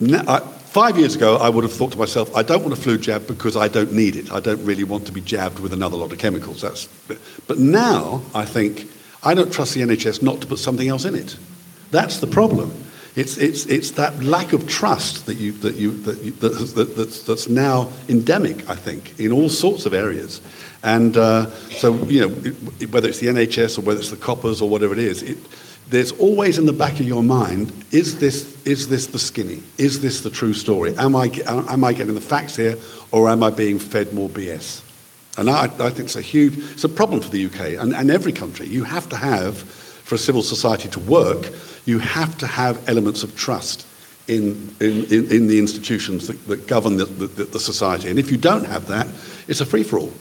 [0.00, 2.80] Now, I, five years ago, I would have thought to myself, I don't want a
[2.80, 4.32] flu jab because I don't need it.
[4.32, 6.62] I don't really want to be jabbed with another lot of chemicals.
[6.62, 6.88] That's,
[7.46, 8.90] but now, I think,
[9.22, 11.36] I don't trust the NHS not to put something else in it.
[11.90, 12.72] That's the problem.
[13.20, 16.96] It's, it's, it's that lack of trust that you, that you, that you, that, that,
[16.96, 20.40] that's, that's now endemic, I think, in all sorts of areas.
[20.82, 22.34] And uh, so, you know,
[22.80, 25.36] it, whether it's the NHS or whether it's the coppers or whatever it is, it,
[25.90, 29.62] there's always in the back of your mind, is this, is this the skinny?
[29.76, 30.96] Is this the true story?
[30.96, 32.78] Am I, am I getting the facts here
[33.10, 34.82] or am I being fed more BS?
[35.36, 38.10] And I, I think it's a huge, it's a problem for the UK and, and
[38.10, 38.66] every country.
[38.66, 39.58] You have to have,
[40.10, 41.52] for a civil society to work,
[41.84, 43.86] you have to have elements of trust
[44.26, 48.10] in, in, in, in the institutions that, that govern the, the, the, society.
[48.10, 49.06] And if you don't have that,
[49.46, 50.12] it's a free for all.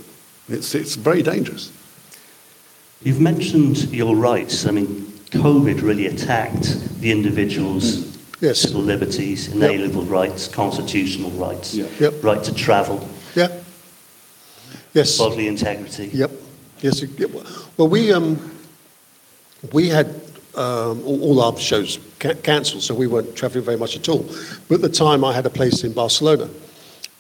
[0.48, 1.72] It's, it's very dangerous.
[3.02, 4.68] You've mentioned your rights.
[4.68, 6.68] I mean, COVID really attacked
[7.02, 8.60] the individual's yes.
[8.60, 10.12] civil liberties, inalienable yep.
[10.12, 12.24] rights, constitutional rights, yep.
[12.24, 13.10] right to travel.
[13.34, 13.60] Yeah.
[14.94, 15.18] Yes.
[15.18, 16.12] Bodily integrity.
[16.14, 16.32] Yep.
[16.82, 17.04] Yes.
[17.76, 18.59] Well, we um,
[19.72, 20.08] we had
[20.56, 24.24] um, all, our shows ca- cancelled, so we weren't travelling very much at all.
[24.68, 26.50] But at the time, I had a place in Barcelona,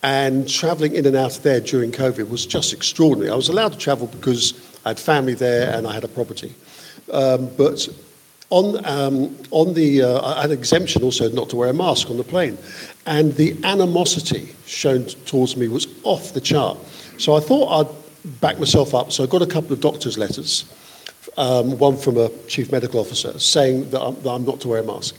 [0.03, 3.31] and travelling in and out of there during COVID was just extraordinary.
[3.31, 4.53] I was allowed to travel because
[4.85, 6.53] I had family there and I had a property.
[7.11, 7.87] Um, but
[8.49, 12.17] on, um, on the, uh, I had exemption also not to wear a mask on
[12.17, 12.57] the plane.
[13.05, 16.77] And the animosity shown towards me was off the chart.
[17.17, 19.11] So I thought I'd back myself up.
[19.11, 20.63] So I got a couple of doctor's letters
[21.39, 24.81] Um, one from a chief medical officer saying that I'm, that I'm, not to wear
[24.81, 25.15] a mask.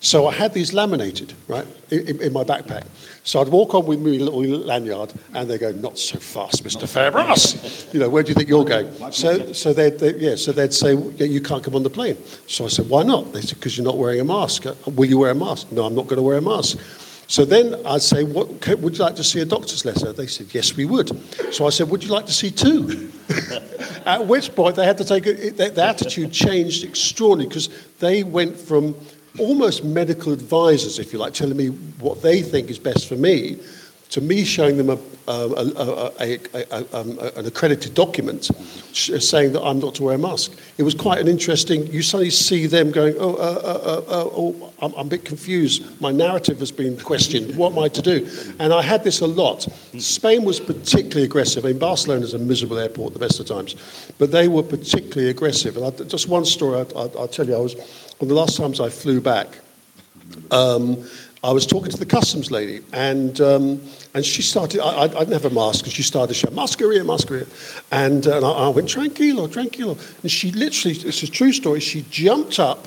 [0.00, 2.84] So I had these laminated, right, in, in, my backpack.
[3.24, 6.86] So I'd walk on with my little lanyard, and they go, "Not so fast, Mr.
[6.86, 7.94] Fairbrass.
[7.94, 10.74] You know, where do you think you're going?" So, so they'd, they, yeah, so they'd
[10.74, 13.54] say, yeah, "You can't come on the plane." So I said, "Why not?" They said,
[13.58, 14.66] "Because you're not wearing a mask.
[14.84, 16.78] Will you wear a mask?" No, I'm not going to wear a mask.
[17.32, 20.12] So then I'd say, what, would you like to see a doctor's letter?
[20.12, 21.08] They said, yes, we would.
[21.54, 23.10] So I said, would you like to see two?
[24.04, 28.22] At which point they had to take, a, the, the attitude changed extraordinarily because they
[28.22, 28.94] went from
[29.38, 33.58] almost medical advisors, if you like, telling me what they think is best for me,
[34.12, 38.50] to me showing them a, a, a, um, an accredited document
[38.92, 40.52] saying that I'm not to wear a mask.
[40.76, 44.30] It was quite an interesting, you suddenly see them going, oh, uh, uh, uh, uh,
[44.36, 45.98] oh I'm, I'm, a bit confused.
[45.98, 47.56] My narrative has been questioned.
[47.56, 48.28] What am I to do?
[48.58, 49.62] And I had this a lot.
[49.96, 51.64] Spain was particularly aggressive.
[51.64, 53.76] I mean, Barcelona is a miserable airport the best of times,
[54.18, 55.78] but they were particularly aggressive.
[55.78, 57.54] And I, just one story I, will tell you.
[57.54, 59.48] I was, one of the last times I flew back,
[60.50, 61.02] um,
[61.44, 63.80] I was talking to the customs lady, and um,
[64.14, 64.80] and she started.
[64.80, 67.46] I, have a mask, and she started to shout "Masqueria, Masqueria,"
[67.90, 71.80] and, uh, and I, I, went "Tranquilo, tranquilo," and she literally, it's a true story.
[71.80, 72.86] She jumped up,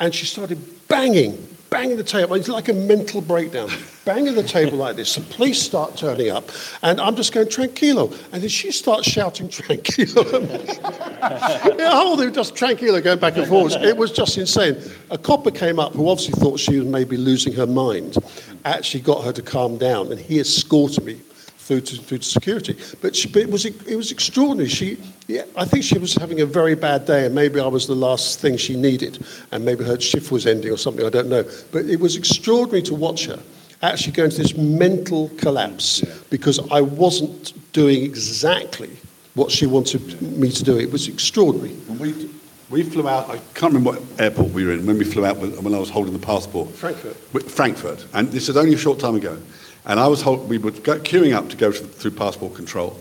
[0.00, 2.34] and she started banging banging the table.
[2.34, 3.70] It's like a mental breakdown.
[4.04, 5.14] banging the table like this.
[5.14, 6.50] The police start turning up,
[6.82, 8.12] and I'm just going, tranquilo.
[8.32, 10.30] And then she starts shouting, tranquilo.
[11.76, 13.74] the whole thing just tranquilo going back and forth.
[13.76, 14.76] It was just insane.
[15.10, 18.16] A copper came up who obviously thought she was maybe losing her mind,
[18.64, 21.20] actually got her to calm down, and he escorted me
[21.62, 22.76] through to security.
[23.00, 24.68] But, she, but it, was, it was extraordinary.
[24.68, 24.98] She,
[25.28, 27.94] yeah, I think she was having a very bad day, and maybe I was the
[27.94, 31.44] last thing she needed, and maybe her shift was ending or something, I don't know.
[31.70, 33.40] But it was extraordinary to watch her
[33.82, 38.90] actually go into this mental collapse because I wasn't doing exactly
[39.34, 40.78] what she wanted me to do.
[40.78, 41.74] It was extraordinary.
[41.98, 42.30] We,
[42.70, 45.38] we flew out, I can't remember what airport we were in when we flew out
[45.38, 46.70] when I was holding the passport.
[46.70, 47.50] Frankfurt.
[47.50, 48.06] Frankfurt.
[48.12, 49.36] And this is only a short time ago.
[49.84, 53.00] And I was we were queuing up to go to, through passport control,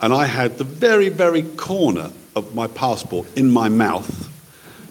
[0.00, 4.30] and I had the very, very corner of my passport in my mouth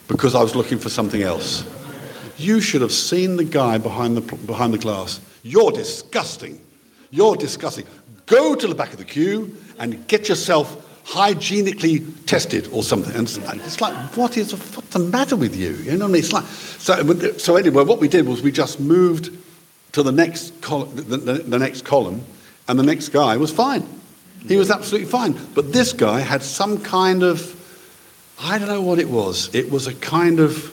[0.08, 1.66] because I was looking for something else.
[2.38, 5.20] You should have seen the guy behind the, behind the glass.
[5.44, 6.60] You're disgusting.
[7.10, 7.86] You're disgusting.
[8.26, 13.14] Go to the back of the queue and get yourself hygienically tested or something.
[13.16, 13.28] And
[13.62, 15.72] it's like, what is what's the matter with you?
[15.72, 16.24] You know what I mean?
[16.24, 19.36] It's like, so, so anyway, what we did was we just moved
[19.94, 22.24] to the next, col- the, the, the next column,
[22.68, 23.88] and the next guy was fine.
[24.48, 25.38] He was absolutely fine.
[25.54, 27.56] But this guy had some kind of,
[28.40, 29.54] I don't know what it was.
[29.54, 30.72] It was a kind of,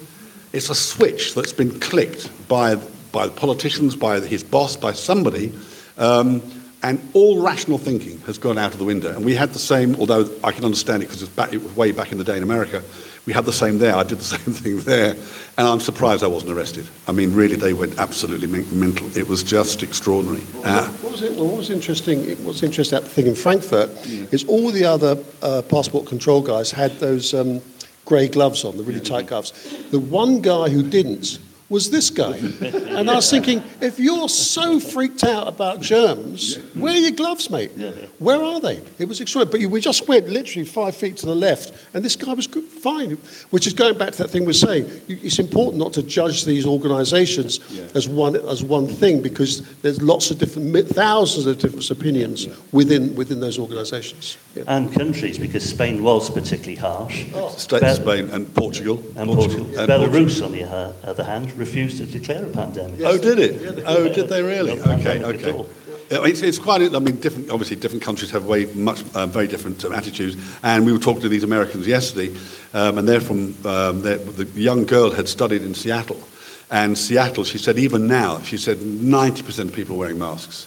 [0.52, 2.76] it's a switch that's been clicked by,
[3.12, 5.52] by the politicians, by his boss, by somebody,
[5.98, 6.40] um,
[6.82, 9.14] and all rational thinking has gone out of the window.
[9.14, 11.92] And we had the same, although I can understand it because it, it was way
[11.92, 12.82] back in the day in America,
[13.26, 13.94] we had the same there.
[13.94, 15.16] I did the same thing there.
[15.56, 16.86] And I'm surprised I wasn't arrested.
[17.06, 19.16] I mean, really, they went absolutely mental.
[19.16, 20.42] It was just extraordinary.
[20.64, 23.90] Uh, what, was it, well, what was interesting, what's interesting about the thing in Frankfurt
[24.06, 24.26] yeah.
[24.30, 27.60] is all the other uh, passport control guys had those um,
[28.04, 29.52] grey gloves on, the really tight gloves.
[29.90, 32.36] The one guy who didn't was this guy.
[32.36, 37.50] and I was thinking, if you're so freaked out about germs, where are your gloves,
[37.50, 37.72] mate?
[38.18, 38.80] Where are they?
[38.98, 39.66] It was extraordinary.
[39.66, 42.64] But we just went literally five feet to the left, and this guy was good,
[42.64, 43.18] fine.
[43.50, 44.90] Which is going back to that thing we are saying.
[45.08, 47.60] It's important not to judge these organisations
[47.94, 53.14] as one as one thing because there's lots of different, thousands of different opinions within
[53.14, 54.38] within those organisations.
[54.54, 54.64] Yeah.
[54.68, 57.26] And countries, because Spain was particularly harsh.
[57.34, 57.50] Oh.
[57.50, 59.02] Spain and Portugal.
[59.16, 59.64] And Portugal.
[59.66, 59.80] Portugal.
[59.80, 60.44] And Belarus, Portugal.
[60.44, 63.00] on the other hand, refused to declare a pandemic.
[63.00, 63.12] Yes.
[63.12, 63.82] Oh, did it?
[63.86, 64.80] Oh, did they really?
[64.80, 65.64] okay, okay.
[66.10, 66.80] It's, it's, quite.
[66.94, 67.50] I mean, different.
[67.50, 70.36] Obviously, different countries have way much, uh, very different um, attitudes.
[70.62, 72.34] And we were talking to these Americans yesterday,
[72.72, 73.54] um, and they're from.
[73.66, 76.20] Um, they're, the young girl had studied in Seattle,
[76.70, 77.44] and Seattle.
[77.44, 80.66] She said even now, she said 90% of people are wearing masks,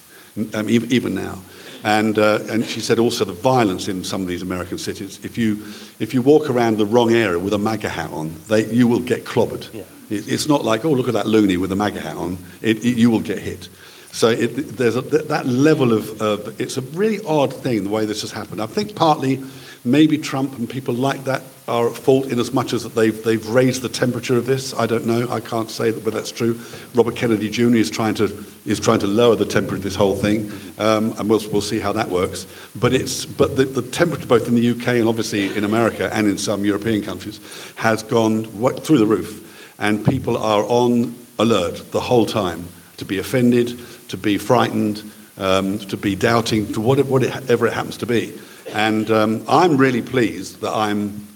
[0.54, 1.39] um, even, even now.
[1.84, 5.19] And, uh, and she said also the violence in some of these American cities.
[5.23, 5.65] If you,
[5.99, 8.99] if you walk around the wrong area with a MAGA hat on, they, you will
[8.99, 9.73] get clobbered.
[9.73, 9.84] Yeah.
[10.12, 12.38] It, it's not like, oh, look at that loony with a MAGA hat on.
[12.62, 13.69] It, it, you will get hit.
[14.12, 14.47] So it,
[14.78, 18.32] there's a, that level of, uh, it's a really odd thing the way this has
[18.32, 18.62] happened.
[18.62, 19.41] I think partly
[19.86, 23.24] maybe Trump and people like that are at fault in as much as that they've,
[23.24, 24.74] they've raised the temperature of this.
[24.74, 25.30] I don't know.
[25.30, 26.60] I can't say that, but that's true.
[26.93, 27.76] Robert Kennedy Jr.
[27.76, 31.30] is trying to, is trying to lower the temperature of this whole thing, um, and
[31.30, 32.45] we'll, we'll see how that works.
[32.76, 36.28] But, it's, but the, the temperature, both in the UK and obviously in America and
[36.28, 37.39] in some European countries,
[37.76, 38.43] has gone
[38.82, 39.47] through the roof.
[39.82, 42.67] And people are on alert the whole time
[42.98, 48.06] to be offended, to be frightened, um, to be doubting, to whatever it happens to
[48.06, 48.39] be.
[48.74, 51.28] And um, I'm really pleased that I'm,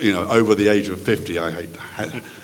[0.00, 1.38] you know, over the age of 50.
[1.38, 1.76] I hate,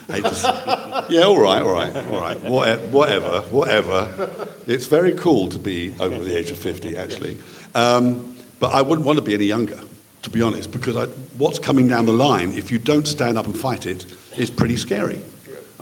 [0.09, 0.79] hate to say.
[1.09, 2.41] Yeah, all right, all right, all right.
[2.41, 4.57] Whatever whatever, whatever.
[4.67, 7.38] It's very cool to be over the age of 50, actually.
[7.75, 9.81] Um, but I wouldn't want to be any younger,
[10.23, 13.47] to be honest, because I, what's coming down the line, if you don't stand up
[13.47, 14.07] and fight it,
[14.38, 15.21] is pretty scary,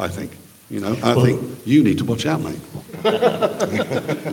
[0.00, 0.32] I think.
[0.70, 2.60] You know, I well, think you need to watch out, mate.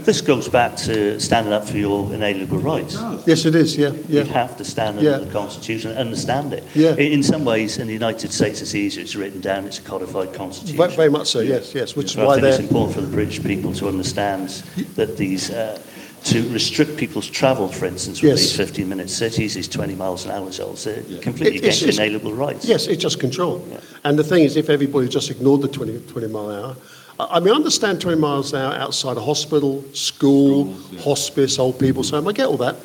[0.05, 2.95] this goes back to standing up for your inalienable rights.
[3.25, 3.75] Yes, it is.
[3.75, 4.21] Yeah, yeah.
[4.21, 5.13] You have to stand yeah.
[5.13, 6.63] under the Constitution and understand it.
[6.75, 6.93] Yeah.
[6.95, 9.01] In some ways, in the United States, it's easier.
[9.01, 9.65] It's written down.
[9.65, 10.77] It's a codified Constitution.
[10.77, 11.39] Very, very much so.
[11.39, 11.95] Yes, yes.
[11.95, 14.49] Which but is why I think it's important for the British people to understand
[14.95, 15.49] that these.
[15.49, 15.81] Uh,
[16.27, 18.39] to restrict people's travel, for instance, with yes.
[18.39, 21.21] these 15 minute cities, these 20 miles an hour zones, they're yeah.
[21.21, 22.65] completely it, against inalienable rights.
[22.65, 23.65] Yes, it's just control.
[23.69, 23.79] Yeah.
[24.03, 26.75] And the thing is, if everybody just ignored the 20, 20 mile an hour,
[27.19, 31.01] I mean, I understand 20 miles an hour outside a hospital, school, Schools, yeah.
[31.01, 32.75] hospice, old people's home, I get all that.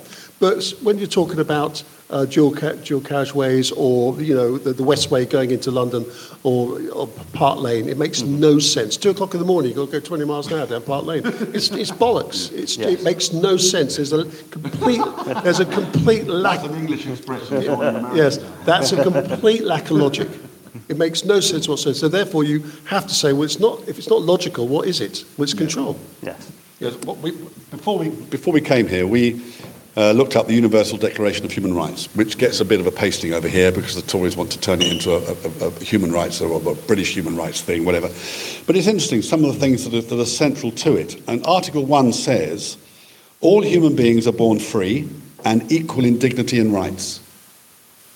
[0.43, 4.83] But when you're talking about uh, dual, ca- dual carriageways or, you know, the, the
[4.83, 6.05] Westway going into London
[6.43, 8.41] or, or Park Lane, it makes mm-hmm.
[8.41, 8.97] no sense.
[8.97, 11.05] Two o'clock in the morning, you've got to go 20 miles an hour down Park
[11.05, 11.23] Lane.
[11.55, 12.51] It's, it's bollocks.
[12.53, 12.89] It's, yes.
[12.89, 13.95] It makes no sense.
[13.99, 15.01] There's a complete,
[15.45, 16.63] there's a complete lack...
[16.63, 17.63] That's an English expression.
[18.17, 20.29] yes, that's a complete lack of logic.
[20.89, 21.97] It makes no sense whatsoever.
[21.97, 23.87] So therefore, you have to say, well, it's not.
[23.87, 25.25] If it's not logical, what is it?
[25.37, 25.97] Well, it's control.
[26.21, 26.51] Yes.
[26.81, 27.31] yes we,
[27.71, 29.41] before we before we came here, we.
[29.95, 32.91] Uh, looked up the Universal Declaration of Human Rights, which gets a bit of a
[32.91, 36.11] pasting over here because the Tories want to turn it into a, a, a human
[36.11, 38.09] rights or a British human rights thing, whatever.
[38.67, 41.23] But it's interesting, some of the things that are, that are central to it.
[41.29, 42.79] And Article 1 says,
[43.43, 45.11] all human beings are born free
[45.45, 47.21] and equal in dignity and rights.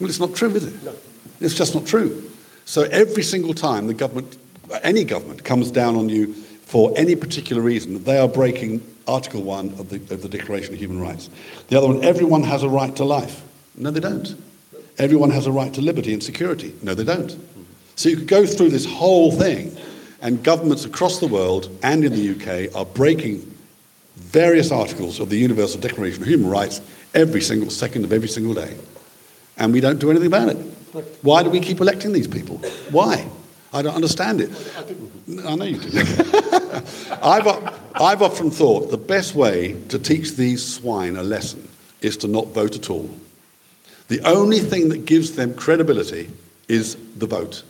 [0.00, 0.82] Well, it's not true, is it?
[0.82, 0.94] No.
[1.40, 2.30] It's just not true.
[2.64, 4.38] So every single time the government,
[4.82, 9.74] any government, comes down on you for any particular reason, they are breaking Article 1
[9.78, 11.30] of the, of the Declaration of Human Rights.
[11.68, 13.42] The other one, everyone has a right to life.
[13.76, 14.34] No, they don't.
[14.98, 16.74] Everyone has a right to liberty and security.
[16.82, 17.36] No, they don't.
[17.96, 19.76] So you could go through this whole thing,
[20.20, 23.54] and governments across the world and in the UK are breaking
[24.16, 26.80] various articles of the Universal Declaration of Human Rights
[27.14, 28.76] every single second of every single day.
[29.58, 30.56] And we don't do anything about it.
[31.22, 32.58] Why do we keep electing these people?
[32.90, 33.26] Why?
[33.72, 34.50] I don't understand it.
[35.44, 35.90] I know you do.
[37.22, 37.46] I've,
[37.94, 41.68] I've often thought the best way to teach these swine a lesson
[42.00, 43.10] is to not vote at all.
[44.08, 46.30] The only thing that gives them credibility
[46.68, 47.62] is the vote.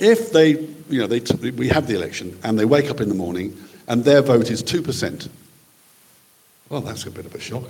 [0.00, 0.50] If they,
[0.88, 3.56] you know, they t- we have the election and they wake up in the morning
[3.88, 5.28] and their vote is 2%,
[6.68, 7.64] well, that's a bit of a shock.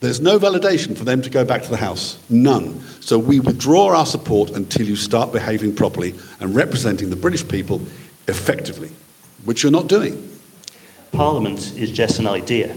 [0.00, 2.18] There's no validation for them to go back to the House.
[2.28, 2.80] None.
[3.00, 7.80] So we withdraw our support until you start behaving properly and representing the British people
[8.28, 8.90] effectively,
[9.46, 10.38] which you're not doing.
[11.12, 12.76] Parliament is just an idea.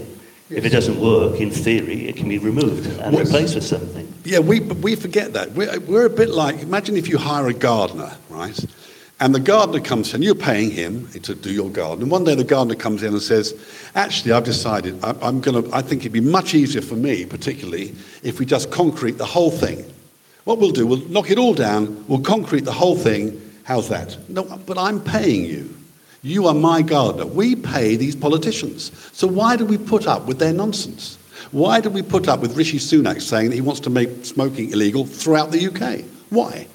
[0.49, 4.11] If it doesn't work, in theory, it can be removed and well, replaced with something.
[4.23, 5.51] Yeah, we, we forget that.
[5.51, 8.57] We're, we're a bit like imagine if you hire a gardener, right?
[9.19, 12.03] And the gardener comes in, you're paying him to do your garden.
[12.03, 13.53] And one day the gardener comes in and says,
[13.93, 17.93] Actually, I've decided I, I'm gonna, I think it'd be much easier for me, particularly,
[18.23, 19.85] if we just concrete the whole thing.
[20.45, 23.39] What we'll do, we'll knock it all down, we'll concrete the whole thing,
[23.69, 24.17] How's that?
[24.27, 25.78] No, but I'm paying you.
[26.21, 27.25] You are my gardener.
[27.25, 28.91] We pay these politicians.
[29.13, 31.17] So why do we put up with their nonsense?
[31.51, 34.71] Why do we put up with Rishi Sunak saying that he wants to make smoking
[34.71, 36.05] illegal throughout the UK?
[36.29, 36.67] Why?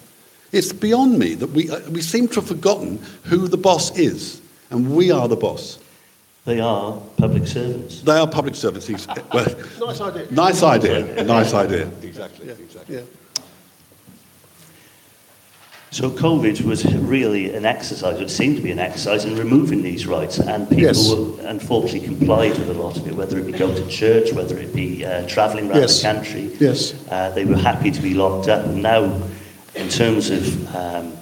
[0.52, 4.40] It's beyond me that we, uh, we seem to have forgotten who the boss is,
[4.70, 5.78] and we are the boss.
[6.44, 8.02] They are public servants.
[8.02, 8.88] They are public servants.
[9.32, 9.46] Well,
[9.80, 10.26] Nice idea.
[10.30, 11.24] nice idea.
[11.24, 11.90] Nice idea.
[12.02, 12.50] Exactly.
[12.50, 12.96] Exactly.
[12.96, 13.02] Yeah.
[15.94, 20.08] So COVID was really an exercise, it seemed to be an exercise in removing these
[20.08, 21.08] rights, and people Yes.
[21.08, 24.58] were unfortunately complied with a lot of it, whether it be going to church, whether
[24.58, 26.02] it be uh, travelling around Yes.
[26.02, 26.50] the country.
[26.58, 26.94] Yes.
[27.08, 28.64] Uh, they were happy to be locked up.
[28.64, 29.04] And now,
[29.76, 31.12] in terms of um,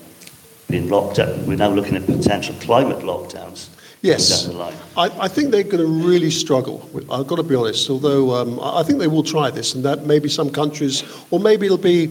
[0.70, 3.66] being locked up, we're now looking at potential climate lockdowns
[4.00, 4.44] Yes.
[4.46, 4.74] down the line.
[4.96, 6.88] I, I think they're going to really struggle.
[7.10, 7.90] I've got to be honest.
[7.90, 11.66] Although um, I think they will try this, and that maybe some countries, or maybe
[11.66, 12.08] it'll be,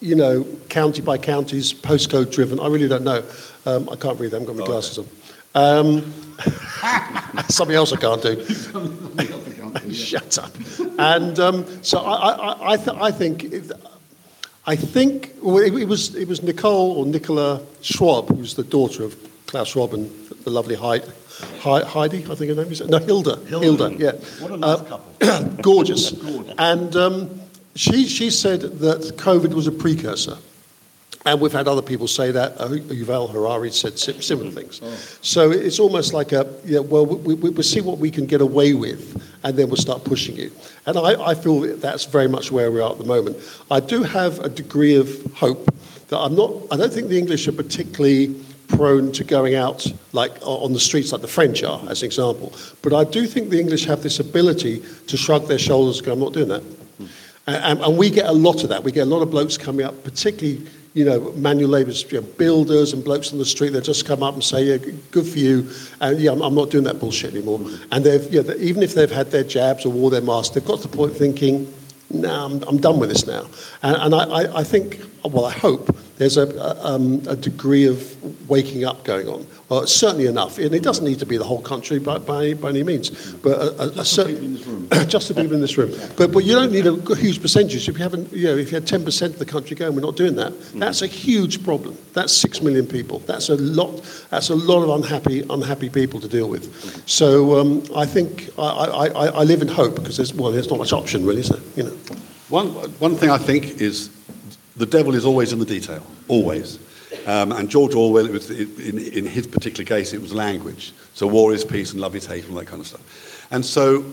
[0.00, 2.58] you know, county by counties, postcode driven.
[2.60, 3.22] I really don't know.
[3.66, 4.30] Um, I can't read.
[4.30, 4.42] them.
[4.42, 5.08] I haven't got my glasses on.
[5.54, 6.12] Um,
[7.48, 8.44] something else I can't do.
[9.92, 10.52] Shut up.
[10.98, 13.44] And um, so I, I, I, th- I think.
[13.44, 13.72] It,
[14.66, 19.04] I think well, it, it was it was Nicole or Nicola Schwab, who's the daughter
[19.04, 20.10] of Klaus Schwab and
[20.44, 21.06] the lovely Heidi,
[21.60, 24.80] Heidi I think her name is no Hilda Hilda, yeah What a nice
[25.22, 26.12] Uh, gorgeous
[26.58, 27.40] and um,
[27.74, 30.36] she she said that COVID was a precursor.
[31.26, 32.58] And we've had other people say that.
[32.58, 34.80] Uh, Yuval Harari said similar things.
[35.20, 38.40] So it's almost like a, yeah, well, we, we, we'll see what we can get
[38.40, 40.50] away with, and then we'll start pushing you.
[40.86, 43.36] And I, I feel that that's very much where we are at the moment.
[43.70, 45.68] I do have a degree of hope
[46.08, 48.34] that I'm not, I don't think the English are particularly
[48.68, 52.54] prone to going out like on the streets like the French are, as an example.
[52.80, 56.12] But I do think the English have this ability to shrug their shoulders and go,
[56.14, 56.62] I'm not doing that.
[57.56, 58.84] And, and we get a lot of that.
[58.84, 62.26] We get a lot of blokes coming up, particularly, you know, manual labourers, you know,
[62.26, 63.70] builders and blokes on the street.
[63.70, 64.76] They just come up and say, yeah,
[65.10, 65.70] good for you.
[66.00, 67.60] And yeah, I'm, I'm not doing that bullshit anymore.
[67.92, 70.80] And they've, yeah, even if they've had their jabs or wore their masks, they've got
[70.80, 71.72] to the point of thinking,
[72.10, 73.46] no, I'm, I'm done with this now.
[73.82, 77.86] And, and I, I, I think, well, I hope there's a, a, um, a degree
[77.86, 79.46] of waking up going on.
[79.68, 80.58] Well, certainly enough.
[80.58, 83.32] And it doesn't need to be the whole country by, by, by any means.
[83.34, 84.56] But a, a, a certain,
[85.08, 85.92] just the people in this room.
[86.16, 87.88] But, but you don't need a huge percentage.
[87.88, 90.16] If you haven't, you know, if you had 10% of the country going, we're not
[90.16, 90.52] doing that.
[90.74, 91.96] That's a huge problem.
[92.12, 93.20] That's six million people.
[93.20, 94.02] That's a lot.
[94.30, 97.08] That's a lot of unhappy, unhappy people to deal with.
[97.08, 100.68] So um, I think I, I, I, I live in hope because there's well, there's
[100.68, 101.60] not much option really, is there?
[101.76, 101.96] You know.
[102.50, 102.68] One,
[102.98, 104.10] one thing I think is
[104.80, 106.78] the devil is always in the detail, always.
[107.26, 110.92] Um, and George Orwell, it was, in, in his particular case, it was language.
[111.12, 113.46] So war is peace and love is hate and all that kind of stuff.
[113.50, 114.04] And so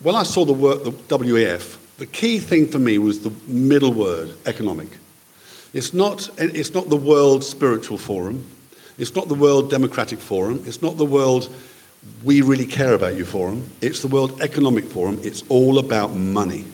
[0.00, 3.92] when I saw the word, the WEF, the key thing for me was the middle
[3.92, 4.88] word, economic.
[5.74, 8.42] It's not, it's not the World Spiritual Forum.
[8.96, 10.62] It's not the World Democratic Forum.
[10.66, 11.54] It's not the World
[12.24, 13.68] We Really Care About You Forum.
[13.82, 15.20] It's the World Economic Forum.
[15.22, 16.64] It's all about money.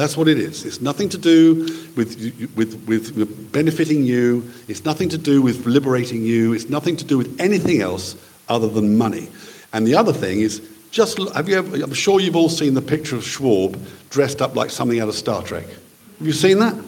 [0.00, 0.64] That's what it is.
[0.64, 2.16] It's nothing to do with,
[2.56, 4.50] with, with, benefiting you.
[4.66, 6.54] It's nothing to do with liberating you.
[6.54, 8.16] It's nothing to do with anything else
[8.48, 9.28] other than money.
[9.74, 12.80] And the other thing is, just have you ever, I'm sure you've all seen the
[12.80, 13.78] picture of Schwab
[14.08, 15.66] dressed up like something out of Star Trek.
[15.66, 16.82] Have you seen that?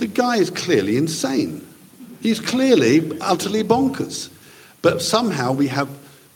[0.00, 1.64] The guy is clearly insane.
[2.22, 4.30] He's clearly utterly bonkers.
[4.82, 5.88] But somehow we have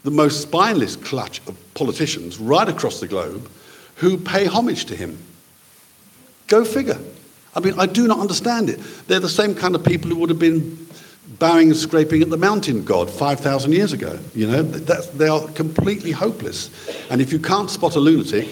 [0.04, 3.50] the most spineless clutch of politicians right across the globe
[3.96, 5.18] who pay homage to him.
[6.52, 6.98] Go figure.
[7.54, 8.78] I mean, I do not understand it.
[9.06, 10.86] They're the same kind of people who would have been
[11.38, 14.18] bowing and scraping at the mountain god 5,000 years ago.
[14.34, 16.68] You know, That's, they are completely hopeless.
[17.08, 18.50] And if you can't spot a lunatic,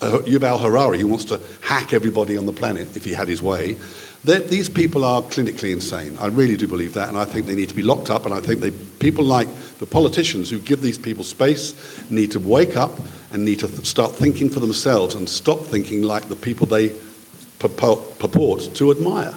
[0.00, 3.42] uh, Yuval Harari, who wants to hack everybody on the planet if he had his
[3.42, 3.76] way,
[4.24, 6.16] these people are clinically insane.
[6.18, 8.24] I really do believe that, and I think they need to be locked up.
[8.24, 11.74] And I think they, people like the politicians who give these people space
[12.10, 12.92] need to wake up
[13.30, 16.94] and need to th- start thinking for themselves and stop thinking like the people they
[17.58, 19.34] purport, purport to admire.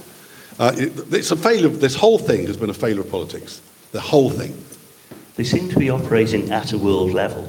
[0.60, 1.70] Uh, it, it's a failure.
[1.70, 3.62] This whole thing has been a failure of politics.
[3.92, 4.54] The whole thing.
[5.36, 7.44] They seem to be operating at a world level.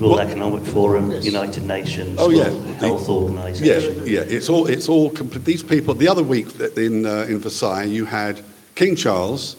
[0.00, 2.50] World Well- Economic Forum, United Nations, Oh, yeah.
[2.50, 3.96] World Health Yeah, Organization.
[4.06, 4.12] yeah.
[4.12, 4.20] yeah.
[4.36, 4.66] It's all.
[4.66, 5.10] It's all.
[5.10, 5.44] Complete.
[5.44, 5.94] These people.
[5.94, 8.40] The other week in uh, in Versailles, you had
[8.76, 9.56] King Charles,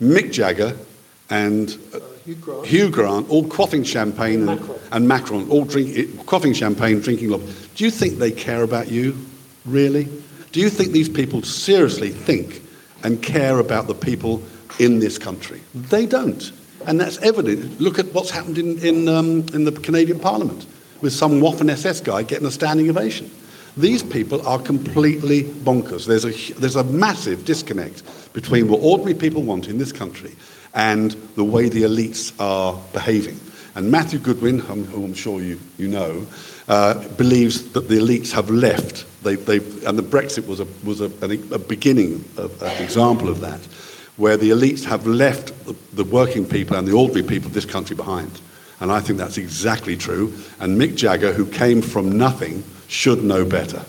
[0.00, 0.76] Mick Jagger,
[1.30, 2.66] and uh, Hugh Grant.
[2.66, 4.78] Hugh Grant, all quaffing champagne and Macron.
[4.92, 5.96] and Macron, all drink,
[6.26, 7.42] quaffing champagne, drinking love.
[7.74, 9.16] Do you think they care about you,
[9.70, 10.08] really?
[10.52, 12.62] Do you think these people seriously think
[13.04, 14.42] and care about the people
[14.78, 15.60] in this country?
[15.74, 16.50] They don't,
[16.86, 17.80] and that's evident.
[17.80, 20.66] Look at what's happened in in, um, in the Canadian Parliament
[21.00, 23.30] with some Waffen SS guy getting a standing ovation.
[23.76, 26.06] These people are completely bonkers.
[26.06, 28.02] There's a, there's a massive disconnect
[28.32, 30.34] between what ordinary people want in this country
[30.74, 33.38] and the way the elites are behaving.
[33.76, 36.26] And Matthew Goodwin, who I'm sure you, you know,
[36.68, 39.06] uh, believes that the elites have left.
[39.22, 39.56] They, they,
[39.86, 41.06] and the Brexit was, a, was a,
[41.52, 43.60] a beginning, of, an example of that,
[44.16, 47.64] where the elites have left the, the working people and the ordinary people of this
[47.64, 48.40] country behind.
[48.80, 50.32] And I think that's exactly true.
[50.60, 53.84] And Mick Jagger, who came from nothing, should know better.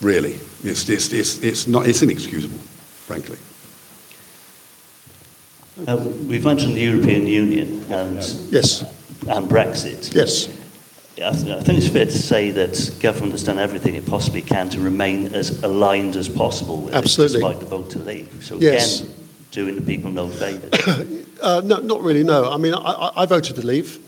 [0.00, 0.38] Really.
[0.64, 3.38] It's, it's, it's, it's, not, it's inexcusable, frankly.
[5.86, 8.16] Uh, we've mentioned the European Union and,
[8.50, 8.82] Yes,
[9.28, 10.14] and Brexit.
[10.14, 10.48] yes.
[11.22, 14.80] I, think it's fair to say that government has done everything it possibly can to
[14.80, 17.38] remain as aligned as possible with Absolutely.
[17.38, 18.28] it, despite the vote to leave.
[18.44, 19.00] So Yes.
[19.00, 19.14] again,
[19.50, 20.70] doing the people no favours.
[21.42, 22.50] Uh, no, not really, no.
[22.50, 23.98] I mean, I, I, I voted to leave,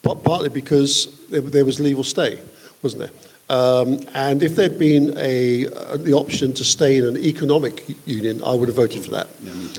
[0.00, 2.40] but partly because there, there was leave or stay,
[2.82, 3.10] wasn't there?
[3.50, 8.40] Um, and if there'd been a, uh, the option to stay in an economic union,
[8.44, 9.26] I would have voted for that.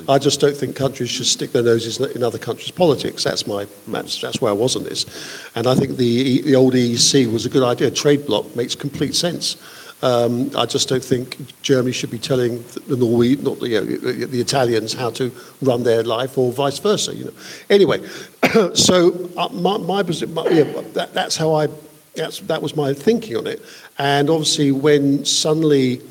[0.09, 3.23] I just don't think countries should stick their noses in other countries' politics.
[3.23, 5.05] That's my that's, that's where I was on this,
[5.55, 7.89] and I think the the old EEC was a good idea.
[7.91, 9.55] Trade bloc makes complete sense.
[10.03, 13.85] Um, I just don't think Germany should be telling the Norwe not the, you know,
[13.85, 17.15] the, the Italians how to run their life, or vice versa.
[17.15, 17.33] You know.
[17.69, 18.05] Anyway,
[18.73, 20.63] so uh, my, my, my yeah,
[20.93, 21.67] that, that's how I
[22.15, 23.61] that's, that was my thinking on it.
[23.97, 26.01] And obviously, when suddenly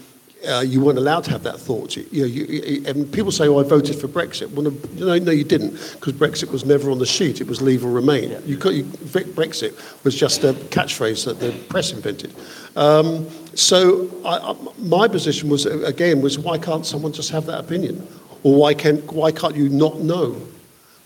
[0.48, 3.58] uh, you weren't allowed to have that thought, you, you, you, and people say, "Oh,
[3.58, 6.98] I voted for Brexit." Well, no, no, no you didn't, because Brexit was never on
[6.98, 7.40] the sheet.
[7.40, 8.36] It was leave or remain.
[8.46, 9.74] You, could, you, Brexit
[10.04, 12.34] was just a catchphrase that the press invented.
[12.76, 17.60] Um, so I, I, my position was again was why can't someone just have that
[17.60, 18.06] opinion,
[18.42, 20.40] or why can why can't you not know?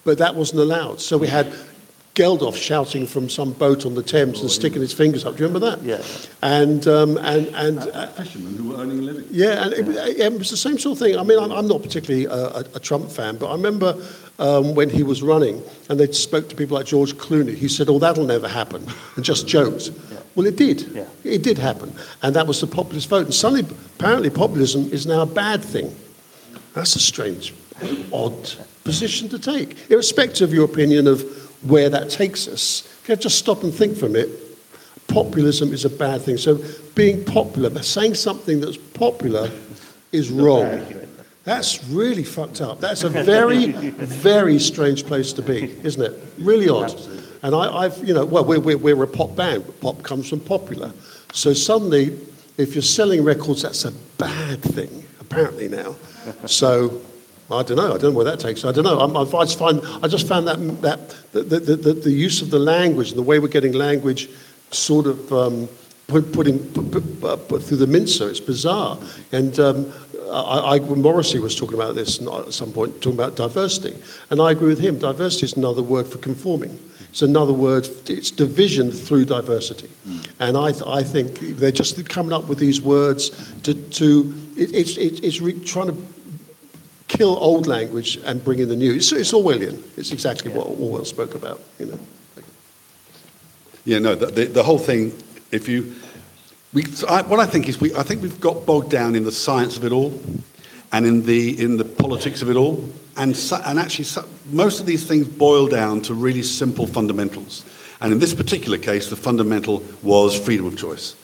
[0.05, 1.01] But that wasn't allowed.
[1.01, 1.53] So we had
[2.15, 5.37] Geldof shouting from some boat on the Thames and sticking his fingers up.
[5.37, 5.83] Do you remember that?
[5.83, 6.01] Yeah.
[6.43, 9.27] And um, and and uh, Fishermen who were earning a living.
[9.31, 11.19] yeah, and it, it was the same sort of thing.
[11.19, 14.01] I mean, I'm, I'm not particularly a, a, a Trump fan, but I remember
[14.39, 17.57] um, when he was running and they spoke to people like George Clooney.
[17.57, 18.87] He said, "Oh, that'll never happen,"
[19.17, 19.91] and just joked.
[20.37, 20.83] Well, it did.
[20.83, 21.07] Yeah.
[21.25, 21.93] It did happen,
[22.23, 23.25] and that was the populist vote.
[23.25, 23.67] And suddenly,
[23.99, 25.95] apparently, populism is now a bad thing.
[26.75, 27.55] That's a strange,
[28.13, 28.53] odd
[28.85, 31.25] position to take, irrespective of your opinion of
[31.65, 32.85] where that takes us.
[33.03, 34.31] If you just stop and think for a minute,
[35.09, 36.37] populism is a bad thing.
[36.37, 36.63] So
[36.95, 39.51] being popular, saying something that's popular
[40.13, 40.85] is wrong.
[41.45, 42.81] That's really fucked up.
[42.81, 46.19] That's a very, very strange place to be, isn't it?
[46.39, 46.99] Really odd.
[47.43, 49.65] And I, I've, you know, well, we're, we're, we're a pop band.
[49.81, 50.93] Pop comes from popular.
[51.35, 52.19] So suddenly,
[52.57, 55.97] if you're selling records, that's a bad thing, apparently now.
[56.47, 57.03] So
[57.51, 57.95] I don't know.
[57.95, 58.65] I don't know where that takes.
[58.65, 59.01] I don't know.
[59.01, 62.51] I'm, I just find I just found that that the, the, the, the use of
[62.51, 64.31] the language and the way we're getting language
[64.71, 65.69] sort of um,
[66.07, 68.31] put, putting put, put, uh, put through the mincer.
[68.31, 68.99] It's bizarre.
[69.33, 69.93] And um,
[70.31, 73.95] I, I, Morrissey was talking about this at some point, talking about diversity,
[74.31, 74.99] and I agree with him.
[74.99, 76.79] Diversity is another word for conforming.
[77.11, 77.89] It's another word.
[78.09, 79.91] It's division through diversity,
[80.41, 83.31] and I, th- I think they're just coming up with these words
[83.63, 83.75] to.
[83.75, 86.14] to it, it's it, it's re- trying to
[87.17, 88.95] kill old language and bring in the new.
[88.95, 89.83] It's, it's Orwellian.
[89.97, 91.61] It's exactly what Orwell spoke about.
[91.79, 91.99] You know.
[93.85, 95.13] Yeah, no, the, the, the whole thing,
[95.51, 95.95] if you,
[96.73, 99.33] we, I, what I think is we, I think we've got bogged down in the
[99.33, 100.19] science of it all
[100.93, 102.89] and in the, in the politics of it all.
[103.17, 107.65] And, so, and actually, so, most of these things boil down to really simple fundamentals.
[108.01, 111.15] And in this particular case, the fundamental was freedom of choice.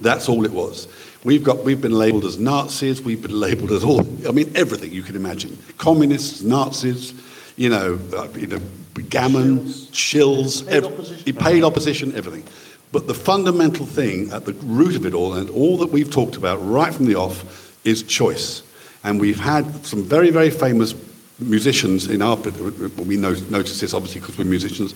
[0.00, 0.88] That's all it was.
[1.24, 4.92] We've, got, we've been labeled as Nazis, we've been labeled as all, I mean, everything
[4.92, 5.58] you can imagine.
[5.76, 7.12] Communists, Nazis,
[7.56, 8.60] you know, uh, you know
[9.08, 11.36] gammon, shills, Paid opposition.
[11.36, 12.44] paid opposition, everything.
[12.92, 16.36] But the fundamental thing at the root of it all, and all that we've talked
[16.36, 18.62] about right from the off, is choice.
[19.04, 20.94] And we've had some very, very famous
[21.38, 24.94] musicians in our, we notice this obviously because we're musicians,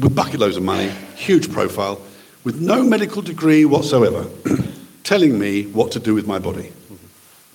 [0.00, 2.00] with bucket loads of money, huge profile,
[2.42, 4.26] with no medical degree whatsoever,
[5.04, 6.72] telling me what to do with my body.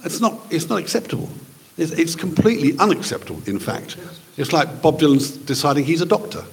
[0.05, 1.29] It's not, it's not acceptable.
[1.77, 3.97] It's, it's completely unacceptable, in fact.
[4.37, 6.43] It's like Bob Dylan's deciding he's a doctor,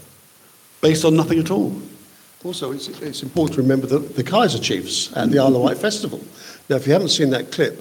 [0.80, 1.80] based on nothing at all.
[2.44, 5.78] Also, it's, it's important to remember the, the Kaiser Chiefs at the Isle of Wight
[5.78, 6.20] Festival.
[6.68, 7.80] Now, if you haven't seen that clip,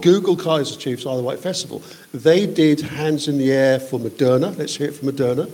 [0.00, 1.82] Google Kaiser Chiefs Isle of Wight Festival.
[2.12, 4.56] They did Hands in the Air for Moderna.
[4.56, 5.46] Let's hear it for Moderna.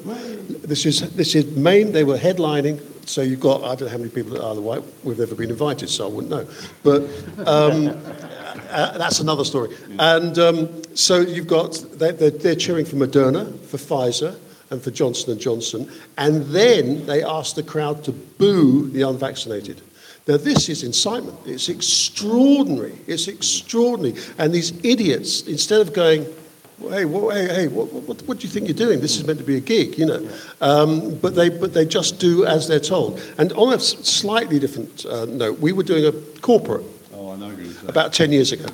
[0.62, 1.92] This is this is main.
[1.92, 2.80] They were headlining.
[3.06, 5.34] So you've got I don't know how many people at Isle of Wight we've ever
[5.34, 6.46] been invited, so I wouldn't know.
[6.82, 7.02] But
[7.46, 7.88] um,
[8.70, 9.76] uh, that's another story.
[9.98, 14.36] And um, so you've got they, they're, they're cheering for Moderna, for Pfizer,
[14.70, 19.80] and for Johnson and Johnson, and then they asked the crowd to boo the unvaccinated.
[20.26, 21.38] Now, this is incitement.
[21.46, 22.98] It's extraordinary.
[23.06, 24.20] It's extraordinary.
[24.38, 26.26] And these idiots, instead of going,
[26.80, 29.00] hey, well, hey, hey, what, what, what do you think you're doing?
[29.00, 30.28] This is meant to be a gig, you know.
[30.60, 33.20] Um, but they but they just do as they're told.
[33.38, 37.46] And on a slightly different uh, note, we were doing a corporate Oh, I know
[37.46, 37.86] you're going to say.
[37.88, 38.66] about 10 years ago.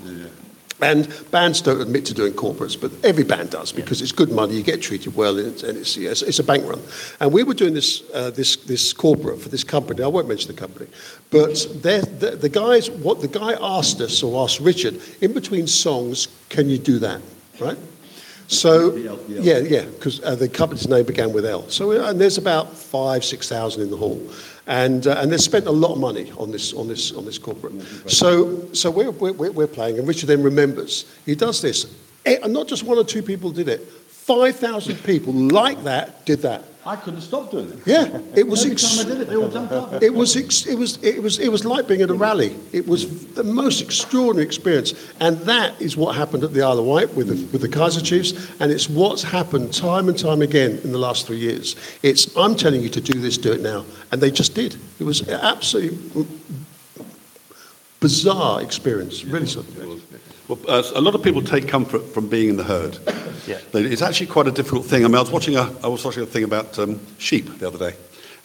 [0.81, 4.57] And bands don't admit to doing corporates, but every band does because it's good money,
[4.57, 6.81] you get treated well, and it's, and it's, yeah, it's, it's a bank run.
[7.21, 10.03] And we were doing this, uh, this, this corporate for this company.
[10.03, 10.89] I won't mention the company,
[11.31, 16.27] but they're- the guys, what the guy asked us or asked Richard, in between songs,
[16.49, 17.21] can you do that,
[17.61, 17.79] right?
[18.53, 18.95] So,
[19.29, 21.69] yeah, yeah, because uh, the company's name began with L.
[21.71, 24.21] So, uh, and there's about five, six thousand in the hall,
[24.67, 27.39] and uh, and they spent a lot of money on this on this on this
[27.39, 27.81] corporate.
[28.09, 31.87] So, so we're, we're we're playing, and Richard then remembers he does this,
[32.25, 33.81] Eh, and not just one or two people did it.
[34.09, 36.65] Five thousand people like that did that.
[36.85, 37.79] I couldn't stop doing it.
[37.87, 38.67] Yeah, it was.
[38.67, 40.03] Ex- time I did it, they all jumped up.
[40.03, 42.59] it was, ex- it was, it was, it was like being at a rally.
[42.73, 46.85] It was the most extraordinary experience, and that is what happened at the Isle of
[46.85, 50.81] Wight with the, with the Kaiser Chiefs, and it's what's happened time and time again
[50.83, 51.77] in the last three years.
[52.03, 54.77] It's I'm telling you to do this, do it now, and they just did.
[54.99, 56.27] It was absolutely
[58.03, 59.47] bizarre experience, really.
[59.47, 59.65] So.
[60.49, 62.99] Well, uh, a lot of people take comfort from being in the herd.
[63.47, 63.59] Yeah.
[63.73, 65.05] It's actually quite a difficult thing.
[65.05, 67.67] I mean, I was watching a, I was watching a thing about um, sheep the
[67.69, 67.97] other day.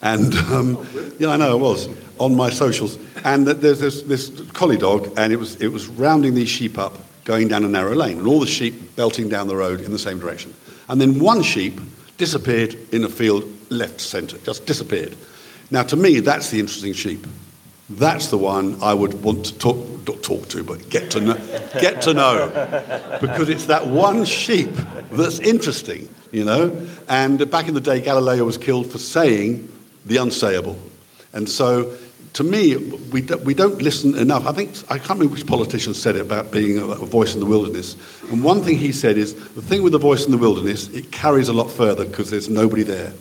[0.02, 0.88] And, um,
[1.20, 1.90] yeah, I know, I was,
[2.20, 2.98] on my socials.
[3.26, 6.98] And there's this, this collie dog, and it was, it was rounding these sheep up,
[7.26, 10.00] going down a narrow lane, and all the sheep belting down the road in the
[10.00, 10.54] same direction.
[10.88, 11.82] And then one sheep
[12.18, 15.16] disappeared in a field left centre, just disappeared.
[15.72, 17.26] Now, to me, that's the interesting sheep.
[17.90, 19.78] That's the one I would want to talk,
[20.08, 21.38] not talk to, but get to know,
[21.80, 22.50] get to know,
[23.22, 24.72] because it's that one sheep
[25.12, 26.88] that's interesting, you know.
[27.08, 29.72] And back in the day, Galileo was killed for saying
[30.06, 30.78] the unsayable,
[31.32, 31.98] and so
[32.38, 32.76] to me,
[33.12, 34.46] we do, we don't listen enough.
[34.46, 37.40] I think I can't remember which politician said it about being a, a voice in
[37.40, 37.96] the wilderness.
[38.30, 41.12] And one thing he said is the thing with the voice in the wilderness, it
[41.12, 43.12] carries a lot further because there's nobody there.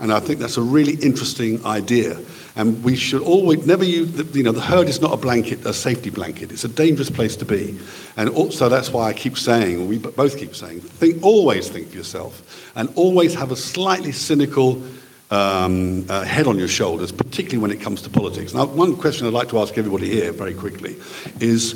[0.00, 2.18] And I think that's a really interesting idea.
[2.54, 5.72] And we should always, never use, you know, the herd is not a blanket, a
[5.72, 6.52] safety blanket.
[6.52, 7.78] It's a dangerous place to be.
[8.16, 11.96] And also that's why I keep saying, we both keep saying, think, always think for
[11.96, 12.70] yourself.
[12.76, 14.82] And always have a slightly cynical
[15.30, 18.52] um, uh, head on your shoulders, particularly when it comes to politics.
[18.52, 20.96] Now, one question I'd like to ask everybody here very quickly
[21.40, 21.72] is,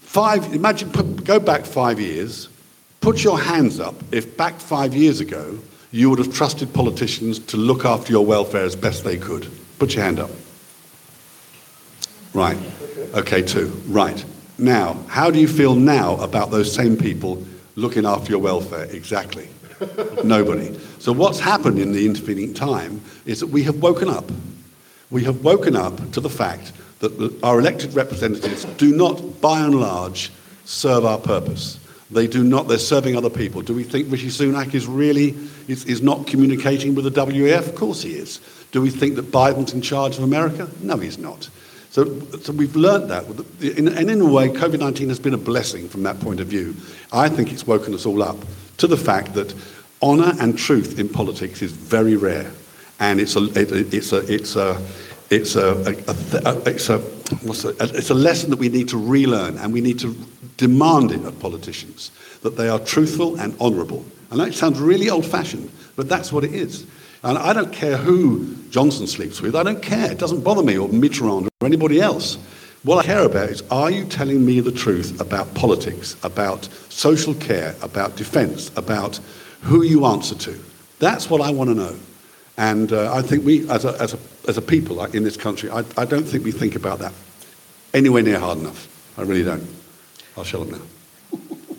[0.00, 2.50] five, imagine, put, go back five years,
[3.00, 5.58] put your hands up if back five years ago
[5.90, 9.50] you would have trusted politicians to look after your welfare as best they could.
[9.80, 10.30] Put your hand up.
[12.34, 12.58] Right.
[13.14, 13.68] Okay, two.
[13.86, 14.22] Right.
[14.58, 17.42] Now, how do you feel now about those same people
[17.76, 18.84] looking after your welfare?
[18.84, 19.48] Exactly.
[20.22, 20.78] Nobody.
[20.98, 24.30] So, what's happened in the intervening time is that we have woken up.
[25.10, 29.80] We have woken up to the fact that our elected representatives do not, by and
[29.80, 30.30] large,
[30.66, 31.80] serve our purpose.
[32.10, 33.62] They do not, they're serving other people.
[33.62, 35.34] Do we think Rishi Sunak is really,
[35.68, 37.68] is, is not communicating with the WEF?
[37.68, 38.40] Of course he is.
[38.72, 40.68] Do we think that Biden's in charge of America?
[40.80, 41.48] No, he's not.
[41.90, 43.24] So, so we've learnt that.
[43.76, 46.76] And in a way, COVID 19 has been a blessing from that point of view.
[47.12, 48.36] I think it's woken us all up
[48.78, 49.54] to the fact that
[50.00, 52.50] honour and truth in politics is very rare.
[53.00, 54.80] And it's a, it, it's a, it's a,
[55.30, 55.82] it's a,
[56.64, 57.02] it's a,
[57.42, 60.16] it's a lesson that we need to relearn and we need to
[60.56, 62.12] demand it of politicians
[62.42, 64.04] that they are truthful and honourable.
[64.30, 66.86] And that sounds really old fashioned, but that's what it is.
[67.22, 70.10] And I don't care who Johnson sleeps with, I don't care.
[70.10, 72.38] It doesn't bother me, or Mitterrand, or anybody else.
[72.82, 77.34] What I care about is are you telling me the truth about politics, about social
[77.34, 79.20] care, about defence, about
[79.62, 80.58] who you answer to?
[80.98, 81.96] That's what I want to know.
[82.56, 84.18] And uh, I think we, as a, as a,
[84.48, 87.12] as a people in this country, I, I don't think we think about that
[87.92, 88.88] anywhere near hard enough.
[89.18, 89.66] I really don't.
[90.36, 90.80] I'll shut up now.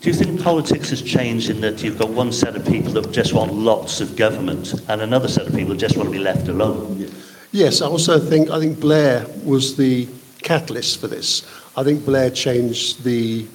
[0.02, 3.12] Do you think politics has changed in that you've got one set of people that
[3.12, 6.48] just want lots of government and another set of people just want to be left
[6.48, 7.08] alone?
[7.52, 10.08] Yes, I also think I think Blair was the
[10.42, 11.46] catalyst for this.
[11.78, 13.46] I think Blair changed the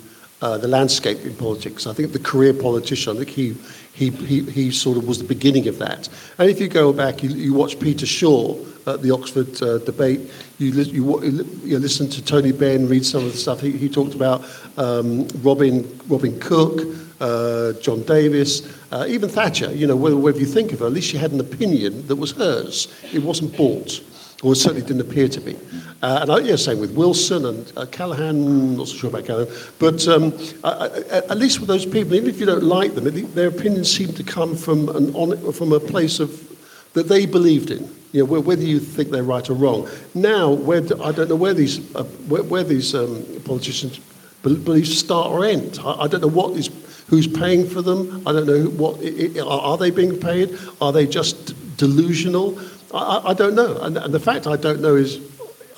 [0.40, 1.84] uh, the landscape in politics.
[1.84, 3.16] I think the career politician.
[3.16, 3.57] I think he.
[3.97, 6.11] He, he, he sort of was the beginning of that.
[6.36, 10.30] And if you go back, you, you watch Peter Shore at the Oxford uh, debate,
[10.59, 11.22] you, li- you,
[11.64, 13.61] you listen to Tony Benn read some of the stuff.
[13.61, 14.44] He, he talked about
[14.76, 16.82] um, Robin, Robin Cook,
[17.20, 19.72] uh, John Davis, uh, even Thatcher.
[19.72, 22.32] You know, whether you think of her, at least she had an opinion that was
[22.32, 22.94] hers.
[23.14, 24.03] It wasn't bought,
[24.43, 25.57] or it certainly didn't appear to be.
[26.03, 28.76] Uh, and I, yeah, same with Wilson and uh, Callaghan.
[28.76, 30.32] Not so sure about Callaghan, but um,
[30.62, 33.91] I, I, at least with those people, even if you don't like them, their opinions
[33.91, 36.43] seem to come from an on, from a place of
[36.93, 37.91] that they believed in.
[38.12, 39.89] You know, whether you think they're right or wrong.
[40.14, 44.01] Now, where do, I don't know where these uh, where, where these um, politicians'
[44.43, 45.78] bel- beliefs start or end.
[45.84, 46.70] I, I don't know what is
[47.09, 48.22] Who's paying for them?
[48.26, 48.64] I don't know.
[48.64, 50.59] What i- i- are they being paid?
[50.80, 52.59] Are they just delusional?
[52.95, 53.76] I, I- don't know.
[53.78, 55.20] And, and the fact I don't know is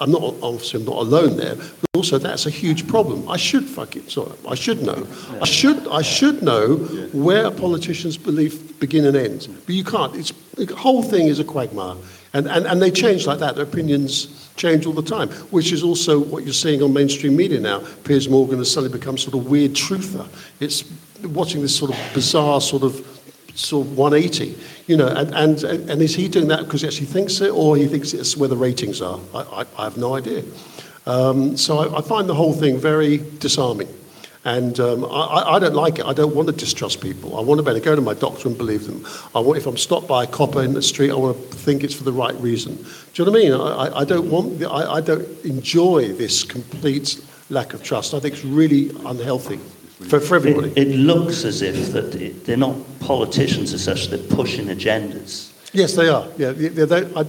[0.00, 3.28] I'm not obviously I'm not alone there, but also that's a huge problem.
[3.28, 4.10] I should fuck it.
[4.10, 5.06] Sorry, I should know.
[5.42, 6.76] I should I should know
[7.12, 9.46] where a politician's belief begin and ends.
[9.48, 10.14] But you can't.
[10.14, 11.96] It's the whole thing is a quagmire,
[12.32, 13.56] and and, and they change like that.
[13.56, 17.58] Their opinions change all the time, which is also what you're seeing on mainstream media
[17.60, 17.80] now.
[18.04, 20.28] Piers Morgan has suddenly become sort of weird truther.
[20.60, 20.84] It's
[21.24, 23.17] watching this sort of bizarre sort of
[23.58, 24.56] sort of 180,
[24.86, 27.76] you know, and, and, and is he doing that because he actually thinks it or
[27.76, 29.18] he thinks it's where the ratings are?
[29.34, 30.44] I, I, I have no idea.
[31.06, 33.88] Um, so I, I find the whole thing very disarming.
[34.44, 36.06] And um, I, I- don't like it.
[36.06, 37.36] I don't want to distrust people.
[37.36, 39.04] I want to be able to go to my doctor and believe them.
[39.34, 41.82] I want, if I'm stopped by a copper in the street, I want to think
[41.82, 42.76] it's for the right reason.
[42.76, 42.82] Do
[43.14, 43.52] you know what I mean?
[43.52, 48.14] I, I- I don't want, the, I, I don't enjoy this complete lack of trust.
[48.14, 49.58] I think it's really unhealthy
[50.06, 50.70] for, for everybody.
[50.70, 55.52] It, it looks as if that it, they're not politicians as such, they're pushing agendas.
[55.72, 56.26] Yes, they are.
[56.38, 57.26] Yeah, they, they, I,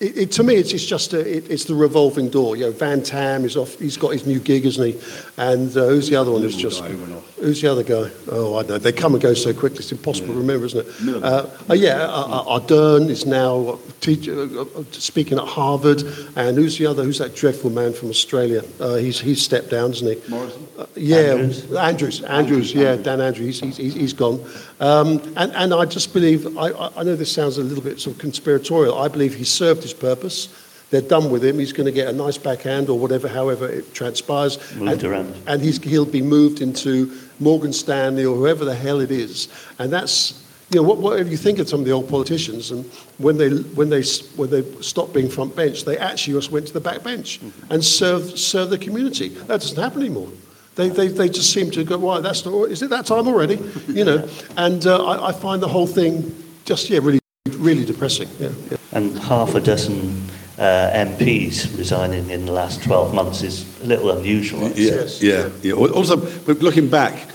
[0.00, 2.56] it, it, to me, it's, it's just a, it, it's the revolving door.
[2.56, 3.76] You know, Van Tam is off.
[3.80, 5.00] He's got his new gig, isn't he?
[5.36, 6.42] And uh, who's the other one?
[6.42, 7.36] Who's just guy who went off.
[7.36, 8.08] who's the other guy?
[8.30, 8.78] Oh, I know.
[8.78, 9.80] They come and go so quickly.
[9.80, 11.24] It's impossible to remember, isn't it?
[11.24, 16.04] Uh, uh, yeah, uh, uh, Ardern is now teach, uh, uh, speaking at Harvard.
[16.36, 17.02] And who's the other?
[17.02, 18.62] Who's that dreadful man from Australia?
[18.78, 20.30] Uh, he's he's stepped down, isn't he?
[20.30, 20.68] Morrison?
[20.78, 21.72] Uh, yeah, Andrews.
[21.74, 22.22] Andrews.
[22.22, 24.44] Andrews, yeah, Dan Andrews, he's, he's, he's gone.
[24.80, 28.20] Um, and, and I just believe, I, know this sounds a little bit sort of
[28.20, 30.48] conspiratorial, I believe he served his purpose.
[30.90, 31.58] They're done with him.
[31.58, 34.58] He's going to get a nice backhand or whatever, however it transpires.
[34.74, 35.34] Moved and, around.
[35.46, 39.48] And he's, he'll be moved into Morgan Stanley or whoever the hell it is.
[39.78, 42.86] And that's, you know, what, whatever you think of some of the old politicians, and
[43.18, 44.02] when they, when they,
[44.36, 47.84] when they stopped being front bench, they actually just went to the back bench and
[47.84, 49.28] served, served the community.
[49.28, 50.30] That doesn't happen anymore.
[50.78, 53.58] They, they, they just seem to go, right, that's not, is it that time already?
[53.88, 56.32] You know, and uh, I, I find the whole thing
[56.64, 57.18] just, yeah, really,
[57.50, 58.28] really depressing.
[58.38, 58.76] Yeah, yeah.
[58.92, 60.22] And half a dozen
[60.56, 64.66] uh, MPs resigning in the last 12 months is a little unusual.
[64.66, 64.78] I'd.
[64.78, 65.20] Yes.
[65.20, 65.72] Yeah, yeah.
[65.72, 67.28] Also, but looking back,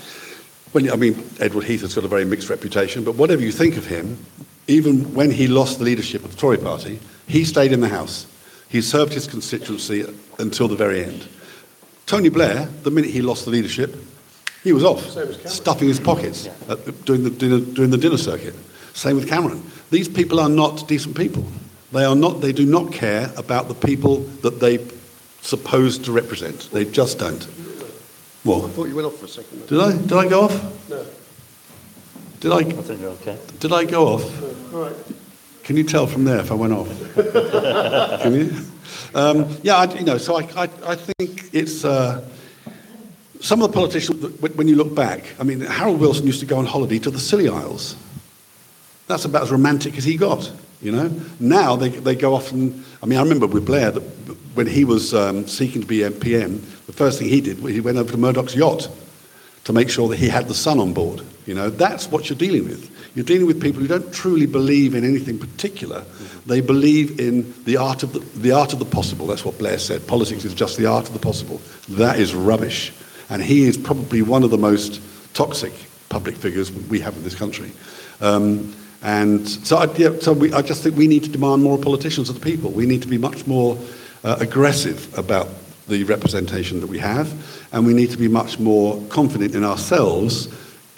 [0.72, 3.76] when I mean, Edward Heath has got a very mixed reputation, but whatever you think
[3.76, 4.16] of him,
[4.68, 8.26] even when he lost the leadership of the Tory party, he stayed in the House.
[8.70, 10.06] He served his constituency
[10.38, 11.28] until the very end.
[12.06, 13.96] Tony Blair, the minute he lost the leadership,
[14.62, 15.02] he was off,
[15.48, 16.74] stuffing his pockets uh,
[17.04, 18.54] doing, the dinner, doing the dinner circuit.
[18.94, 19.62] Same with Cameron.
[19.90, 21.44] These people are not decent people.
[21.92, 22.40] They are not.
[22.40, 24.78] They do not care about the people that they
[25.42, 26.70] supposed to represent.
[26.72, 27.42] They just don't.
[27.44, 28.70] I What?
[28.72, 29.66] thought you went off for a second.
[29.66, 29.92] Did I?
[29.96, 30.88] Did I go off?
[30.90, 31.04] No.
[32.40, 32.56] Did I?
[32.58, 33.38] I think you're okay.
[33.60, 34.74] Did I go off?
[34.74, 34.96] All right.
[35.62, 36.88] Can you tell from there if I went off?
[38.22, 38.52] Can you?
[39.14, 40.18] Um, yeah, I, you know.
[40.18, 42.28] So I, I, I think it's uh,
[43.40, 44.40] some of the politicians.
[44.40, 47.20] when- you look back, I mean, Harold Wilson used to go on holiday to the
[47.20, 47.96] Scilly Isles.
[49.06, 50.50] That's about as romantic as he got.
[50.82, 51.10] You know.
[51.40, 52.84] Now they they go off and.
[53.02, 54.00] I mean, I remember with Blair that
[54.54, 57.80] when he was um, seeking to be MPM, the first thing he did was he
[57.80, 58.88] went over to Murdoch's yacht
[59.64, 61.22] to make sure that he had the sun on board.
[61.46, 62.90] You know, that's what you're dealing with.
[63.14, 66.04] You're dealing with people who don't truly believe in anything particular.
[66.46, 69.26] They believe in the art of the, the art of the possible.
[69.26, 70.06] That's what Blair said.
[70.06, 71.60] Politics is just the art of the possible.
[71.90, 72.92] That is rubbish.
[73.30, 75.00] And he is probably one of the most
[75.34, 75.72] toxic
[76.08, 77.72] public figures we have in this country.
[78.20, 81.76] Um, and so, I, yeah, so we, I just think we need to demand more
[81.76, 82.70] politicians of the people.
[82.70, 83.78] We need to be much more
[84.22, 85.48] uh, aggressive about
[85.88, 87.30] the representation that we have,
[87.72, 90.48] and we need to be much more confident in ourselves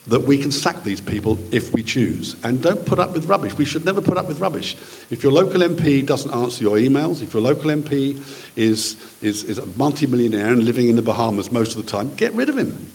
[0.06, 2.36] that we can sack these people if we choose.
[2.44, 3.54] And don't put up with rubbish.
[3.54, 4.76] We should never put up with rubbish.
[5.10, 8.22] If your local MP doesn't answer your emails, if your local MP
[8.56, 12.32] is, is, is a multimillionaire and living in the Bahamas most of the time, get
[12.34, 12.92] rid of him.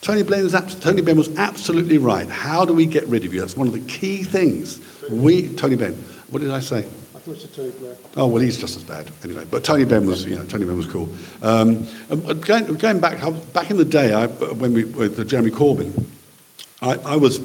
[0.00, 2.28] Tony Blair, is abs- Tony Benn was absolutely right.
[2.28, 3.40] How do we get rid of you?
[3.40, 4.80] That's one of the key things.
[5.10, 5.94] We, Tony Benn,
[6.30, 6.78] what did I say?
[6.78, 7.96] I thought it was Tony Blair.
[8.16, 9.44] Oh well, he's just as bad anyway.
[9.50, 11.08] But Tony Benn was, you know, Tony Benn was cool.
[11.42, 11.86] Um,
[12.40, 13.20] going, going back,
[13.52, 16.06] back in the day, I, when we with Jeremy Corbyn,
[16.80, 17.40] I, I was,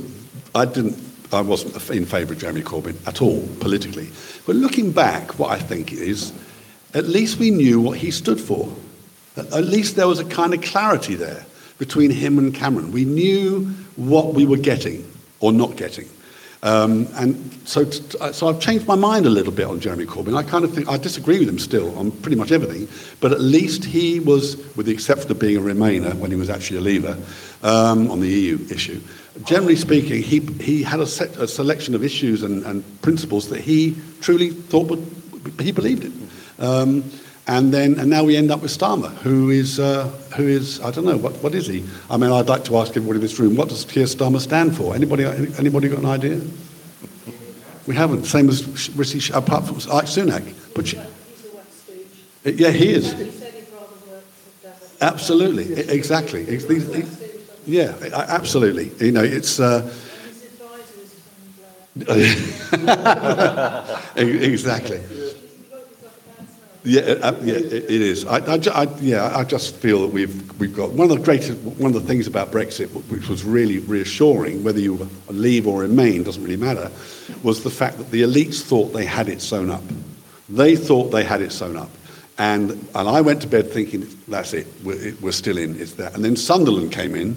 [0.54, 0.98] I didn't,
[1.32, 4.10] I wasn't in favour of Jeremy Corbyn at all politically.
[4.46, 6.32] But looking back, what I think is,
[6.94, 8.72] at least we knew what he stood for.
[9.36, 11.46] At least there was a kind of clarity there
[11.80, 12.92] between him and Cameron.
[12.92, 13.66] We knew
[13.96, 15.10] what we were getting
[15.40, 16.08] or not getting.
[16.62, 20.38] Um, and so, t- so I've changed my mind a little bit on Jeremy Corbyn.
[20.38, 22.88] I kind of think I disagree with him still on pretty much everything,
[23.20, 26.50] but at least he was, with the exception of being a Remainer when he was
[26.50, 27.18] actually a Leaver
[27.64, 29.02] um, on the EU issue.
[29.44, 33.62] Generally speaking, he, he had a, set, a selection of issues and, and principles that
[33.62, 35.06] he truly thought would,
[35.60, 36.30] he believed in.
[36.60, 37.04] Um,
[37.46, 40.08] And then, and now we end up with Starmer, who is, uh,
[40.38, 41.84] who is, I don't know, what, what is he?
[42.10, 44.78] I mean, I'd like to ask everybody in this room, what does Keir Starmer stand
[44.78, 44.96] for?
[44.96, 45.26] Anybody,
[45.60, 46.40] anybody got an idea?
[47.86, 48.24] We haven't.
[48.28, 50.44] Same as Rishi, apart from Ike Sunak.
[50.74, 50.96] But she,
[52.46, 53.14] yeah, he is.
[55.02, 56.48] Absolutely, exactly.
[57.66, 58.92] Yeah, absolutely.
[59.06, 59.60] You know, it's.
[59.60, 59.94] Uh,
[64.16, 65.00] exactly.
[66.86, 68.26] Yeah, uh, yeah, it is.
[68.26, 71.58] I, I, I, yeah, I just feel that we've we've got one of the greatest,
[71.60, 76.24] one of the things about Brexit, which was really reassuring, whether you leave or remain
[76.24, 76.92] doesn't really matter,
[77.42, 79.84] was the fact that the elites thought they had it sewn up.
[80.50, 81.90] They thought they had it sewn up,
[82.38, 85.80] and and I went to bed thinking that's it, we're, we're still in.
[85.80, 87.34] It's that, and then Sunderland came in,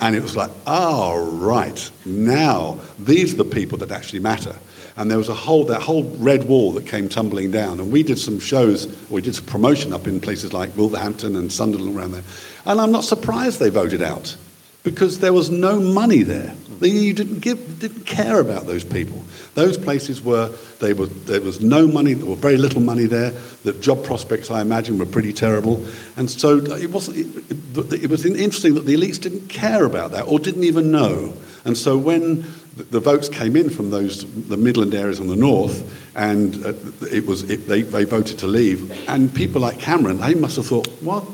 [0.00, 4.56] and it was like, oh right, now these are the people that actually matter
[5.00, 7.80] and there was a whole that whole red wall that came tumbling down.
[7.80, 11.50] And we did some shows, we did some promotion up in places like Wolverhampton and
[11.50, 12.24] Sunderland around there.
[12.66, 14.36] And I'm not surprised they voted out
[14.82, 16.54] because there was no money there.
[16.80, 19.22] You didn't give, didn't care about those people.
[19.54, 23.32] Those places were, they were, there was no money, was very little money there.
[23.64, 25.84] The job prospects, I imagine, were pretty terrible.
[26.16, 30.22] And so it, wasn't, it, it was interesting that the elites didn't care about that
[30.22, 31.34] or didn't even know.
[31.66, 35.84] And so when the votes came in from those the Midland areas on the north,
[36.16, 36.72] and uh,
[37.10, 38.90] it was it, they, they voted to leave.
[39.08, 41.24] And people like Cameron, they must have thought, what?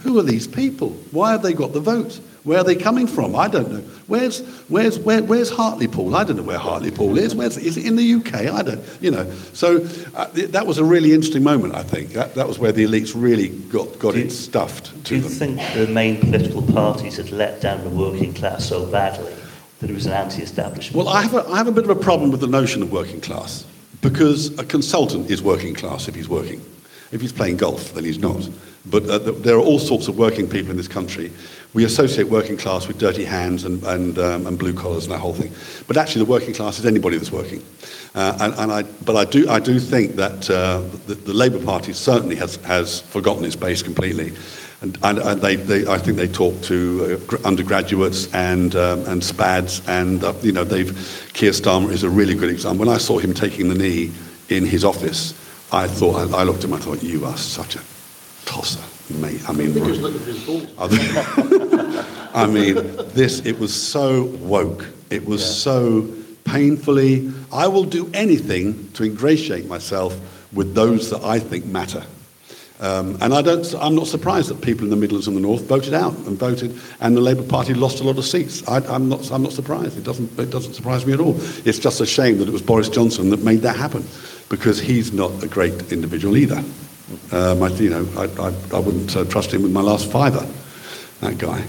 [0.00, 0.90] Who are these people?
[1.10, 2.20] Why have they got the vote?
[2.46, 3.34] Where are they coming from?
[3.34, 3.80] I don't know.
[4.06, 4.38] Where's
[4.68, 6.14] where's where, where's Hartlepool?
[6.14, 7.34] I don't know where Hartley Hartlepool is.
[7.34, 8.34] Where's is it in the UK?
[8.34, 8.84] I don't.
[9.00, 9.28] You know.
[9.52, 9.84] So
[10.14, 11.74] uh, that was a really interesting moment.
[11.74, 14.86] I think that, that was where the elites really got got do it stuffed.
[14.86, 15.56] to do you them.
[15.56, 19.34] think the main political parties had let down the working class so badly
[19.80, 20.96] that it was an anti-establishment?
[20.96, 22.92] Well, I have, a, I have a bit of a problem with the notion of
[22.92, 23.66] working class
[24.02, 26.64] because a consultant is working class if he's working.
[27.10, 28.48] If he's playing golf, then he's not.
[28.86, 31.32] But uh, there are all sorts of working people in this country.
[31.76, 35.18] We associate working class with dirty hands and, and, um, and blue collars and that
[35.18, 35.52] whole thing.
[35.86, 37.62] But actually, the working class is anybody that's working.
[38.14, 41.62] Uh, and, and I, but I do, I do think that uh, the, the Labour
[41.62, 44.32] Party certainly has, has forgotten its base completely.
[44.80, 49.20] And, and, and they, they, I think they talk to uh, undergraduates and, um, and
[49.20, 50.94] SPADs, and uh, you know, they've,
[51.34, 52.86] Keir Starmer is a really good example.
[52.86, 54.12] When I saw him taking the knee
[54.48, 55.34] in his office,
[55.72, 57.82] I thought, I, I looked at him, I thought, you are such a
[58.46, 58.80] tosser,
[59.10, 59.48] mate.
[59.48, 59.72] I mean,
[62.34, 62.74] I mean,
[63.14, 64.86] this, it was so woke.
[65.10, 65.48] It was yeah.
[65.48, 70.18] so painfully, I will do anything to ingratiate myself
[70.52, 72.04] with those that I think matter.
[72.78, 75.62] Um, and I don't, I'm not surprised that people in the Midlands and the North
[75.62, 78.66] voted out and voted, and the Labour Party lost a lot of seats.
[78.68, 79.96] I, am not, I'm not surprised.
[79.96, 81.36] It doesn't, it doesn't surprise me at all.
[81.64, 84.04] It's just a shame that it was Boris Johnson that made that happen,
[84.50, 86.62] because he's not a great individual either.
[87.30, 90.46] Um, I, you know, I, I, I wouldn't uh, trust him with my last fiver,
[91.20, 91.60] that guy.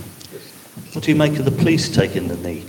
[0.93, 2.65] What do you make of the police taking the knee?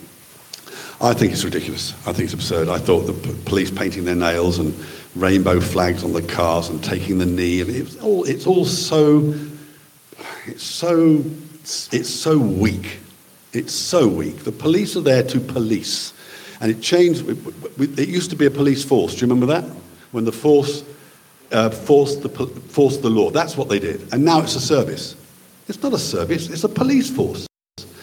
[1.01, 1.95] I think it's ridiculous.
[2.07, 2.69] I think it's absurd.
[2.69, 4.75] I thought the p- police painting their nails and
[5.15, 7.61] rainbow flags on the cars and taking the knee.
[7.61, 9.35] And it's all, it's all so,
[10.47, 11.25] it's so,
[11.63, 12.99] it's so weak.
[13.53, 14.45] It's so weak.
[14.45, 16.13] The police are there to police.
[16.61, 17.25] And it changed.
[17.79, 19.15] It used to be a police force.
[19.15, 19.65] Do you remember that?
[20.11, 20.83] When the force
[21.53, 23.31] uh, forced, the, forced the law.
[23.31, 24.13] That's what they did.
[24.13, 25.17] And now it's a service.
[25.69, 27.47] It's not a service, it's a police force.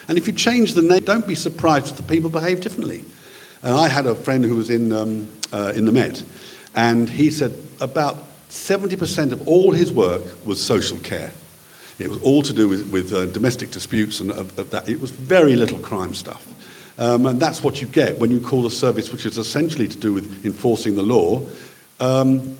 [0.07, 3.03] And if you change the name, don't be surprised if the people behave differently.
[3.63, 6.23] And I had a friend who was in, um, uh, in the Met,
[6.75, 8.17] and he said about
[8.49, 11.31] 70% of all his work was social care.
[11.97, 14.87] It was all to do with, with uh, domestic disputes and uh, that.
[14.87, 16.45] It was very little crime stuff.
[16.97, 19.97] Um, and that's what you get when you call a service which is essentially to
[19.97, 21.41] do with enforcing the law,
[21.99, 22.57] um,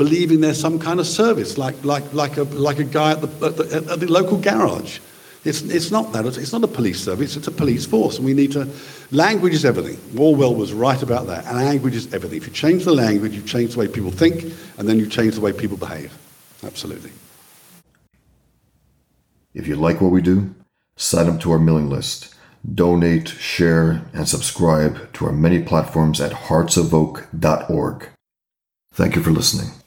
[0.00, 3.46] believing there's some kind of service, like, like, like, a, like a guy at the,
[3.46, 4.98] at the, at the local garage.
[5.44, 6.24] It's, it's not that.
[6.24, 7.36] It's not a police service.
[7.36, 8.16] It's a police force.
[8.16, 8.66] And we need to...
[9.10, 9.98] Language is everything.
[10.18, 11.44] Orwell was right about that.
[11.44, 12.38] And language is everything.
[12.38, 15.34] If you change the language, you change the way people think, and then you change
[15.34, 16.16] the way people behave.
[16.64, 17.12] Absolutely.
[19.52, 20.54] If you like what we do,
[20.96, 22.34] sign up to our mailing list.
[22.74, 28.08] Donate, share, and subscribe to our many platforms at heartsofoak.org.
[28.94, 29.79] Thank you for listening.